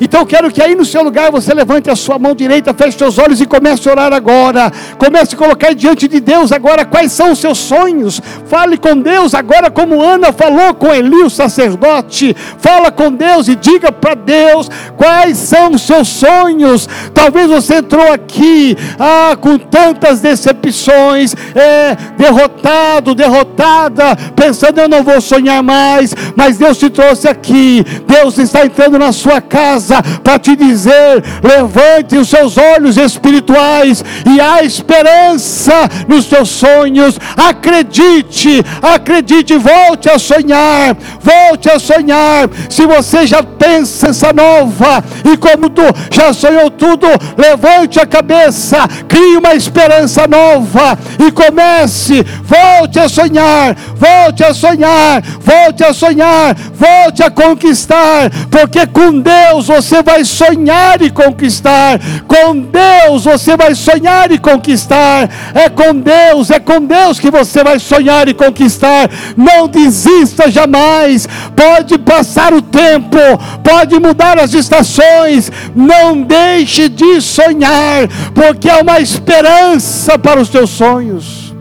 Então 0.01 0.21
eu 0.21 0.27
quero 0.27 0.51
que 0.51 0.63
aí 0.63 0.75
no 0.75 0.85
seu 0.85 1.03
lugar 1.03 1.31
você 1.31 1.55
levante 1.55 1.89
a 1.89 1.97
sua 1.97 2.19
mão 2.19 2.35
direita, 2.35 2.75
feche 2.75 2.99
seus 2.99 3.19
olhos 3.19 3.41
e 3.41 3.47
comece 3.47 3.89
a 3.89 3.93
orar 3.93 4.13
agora. 4.13 4.73
Comece 4.99 5.35
a 5.35 5.39
colocar 5.39 5.75
diante 5.75 6.09
de 6.09 6.21
Deus 6.21 6.51
agora 6.53 6.85
quais 6.85 7.13
são 7.13 7.33
os 7.33 7.39
seus 7.39 7.59
sonhos. 7.59 8.21
Fale 8.47 8.77
com 8.77 8.97
Deus 8.97 9.35
agora, 9.35 9.71
como 9.71 10.03
Ana 10.03 10.33
falou 10.33 10.75
com 10.75 10.93
Eli, 10.93 11.23
o 11.23 11.31
sacerdote. 11.31 12.35
Fala 12.59 12.91
com 12.91 13.13
Deus 13.13 13.49
e 13.49 13.55
diga 13.55 13.93
para 13.93 14.15
Deus 14.15 14.69
quais 14.97 15.39
são 15.39 15.73
os 15.73 15.83
seus 15.83 16.09
sonhos. 16.09 16.89
Talvez 17.13 17.49
você 17.49 17.77
entrou 17.77 18.13
aqui 18.13 18.77
ah, 18.99 19.37
com 19.41 19.59
tantas 19.59 20.21
decepções, 20.21 21.35
é, 21.55 21.97
derrotado, 22.17 23.15
derrotada, 23.15 24.17
pensando 24.35 24.81
eu 24.81 24.89
não 24.89 25.03
vou 25.03 25.21
sonhar 25.21 25.63
mais, 25.63 26.15
mas 26.35 26.59
Deus 26.59 26.79
te 26.79 26.91
trouxe 26.91 27.29
aqui. 27.29 27.85
Deus 28.07 28.39
está 28.39 28.65
entrando 28.65 28.99
na 28.99 29.13
sua 29.13 29.41
casa 29.41 29.85
casa 29.95 30.03
para 30.23 30.39
te 30.39 30.57
dizer: 30.57 31.23
levante 31.43 32.17
os 32.17 32.29
seus 32.29 32.57
olhos 32.57 32.97
espirituais 32.97 34.05
e 34.27 34.41
há 34.41 34.63
esperança 34.63 35.89
nos 36.09 36.27
seus 36.27 36.49
sonhos. 36.49 37.19
Acredite, 37.37 38.65
acredite, 38.83 39.57
volte 39.57 40.09
a 40.09 40.19
sonhar, 40.19 40.97
volte 41.21 41.69
a 41.69 41.79
sonhar. 41.79 42.49
Se 42.69 42.87
você 42.87 43.27
já 43.27 43.43
pensa 43.43 44.09
essa 44.09 44.33
nova 44.33 45.05
e 45.25 45.37
como 45.37 45.69
tu 45.69 45.83
já 46.11 46.33
sonhou 46.33 46.71
tudo, 46.71 47.07
levante 47.37 48.01
a 48.01 48.07
cabeça, 48.07 48.89
crie 49.09 49.37
uma 49.37 49.55
esperança 49.55 50.27
nova 50.27 50.99
e 51.19 51.31
comece. 51.31 52.25
Volte 52.43 52.99
a 52.99 53.09
sonhar, 53.09 53.77
volte 53.97 54.45
a 54.45 54.55
sonhar, 54.55 55.23
volte 55.41 55.85
a 55.85 55.93
sonhar, 55.93 56.57
volte 56.75 57.23
a 57.23 57.31
conquistar, 57.31 58.31
porque 58.51 58.87
com 58.87 59.21
Deus 59.21 59.69
você 59.75 60.03
vai 60.03 60.25
sonhar 60.25 61.03
e 61.03 61.11
conquistar. 61.11 62.01
Com 62.29 62.61
Deus 62.61 63.25
você 63.25 63.57
vai 63.57 63.75
sonhar 63.75 64.31
e 64.31 64.39
conquistar. 64.39 65.29
É 65.55 65.69
com 65.69 65.95
Deus, 65.95 66.51
é 66.51 66.61
com 66.61 66.85
Deus 66.85 67.19
que 67.19 67.31
você 67.31 67.65
vai 67.65 67.79
sonhar 67.79 68.29
e 68.29 68.35
conquistar. 68.35 69.11
Não 69.37 69.67
desista 69.67 70.51
jamais. 70.51 71.29
Pode 71.57 71.99
passar 71.99 72.53
o 72.55 72.63
tempo, 72.63 73.19
pode 73.63 73.99
mudar 73.99 74.39
as 74.39 74.55
estações. 74.55 75.51
Não 75.75 76.23
deixe 76.23 76.89
de 76.89 77.21
sonhar, 77.21 78.09
porque 78.35 78.71
há 78.71 78.79
uma 78.79 79.01
esperança 79.01 80.19
para 80.19 80.41
os 80.41 80.49
teus 80.49 80.71
sonhos. 80.71 81.53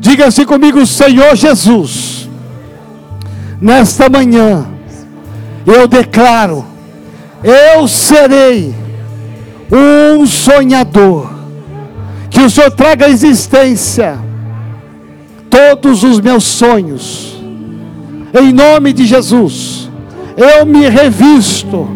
Diga 0.00 0.26
assim 0.26 0.44
comigo, 0.44 0.84
Senhor 0.86 1.36
Jesus, 1.36 2.28
nesta 3.60 4.08
manhã, 4.08 4.77
eu 5.72 5.86
declaro, 5.86 6.64
eu 7.42 7.86
serei 7.86 8.74
um 9.70 10.26
sonhador, 10.26 11.30
que 12.30 12.40
o 12.40 12.50
Senhor 12.50 12.70
traga 12.70 13.06
à 13.06 13.08
existência 13.08 14.18
todos 15.50 16.04
os 16.04 16.20
meus 16.20 16.44
sonhos, 16.44 17.42
em 18.38 18.52
nome 18.52 18.92
de 18.92 19.06
Jesus, 19.06 19.90
eu 20.36 20.64
me 20.64 20.88
revisto 20.88 21.88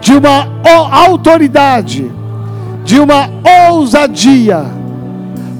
de 0.00 0.12
uma 0.12 0.48
autoridade, 0.90 2.10
de 2.84 2.98
uma 2.98 3.30
ousadia, 3.68 4.64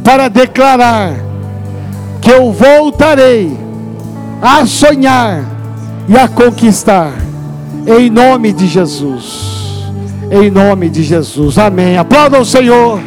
para 0.04 0.28
declarar 0.28 1.14
que 2.20 2.30
eu 2.30 2.52
voltarei 2.52 3.56
a 4.42 4.66
sonhar 4.66 5.44
e 6.08 6.16
a 6.16 6.26
conquistar, 6.26 7.12
em 7.86 8.10
nome 8.10 8.52
de 8.52 8.66
Jesus. 8.66 9.84
Em 10.30 10.50
nome 10.50 10.88
de 10.88 11.02
Jesus, 11.02 11.58
amém. 11.58 11.96
Aplauda 11.96 12.40
o 12.40 12.44
Senhor. 12.44 13.00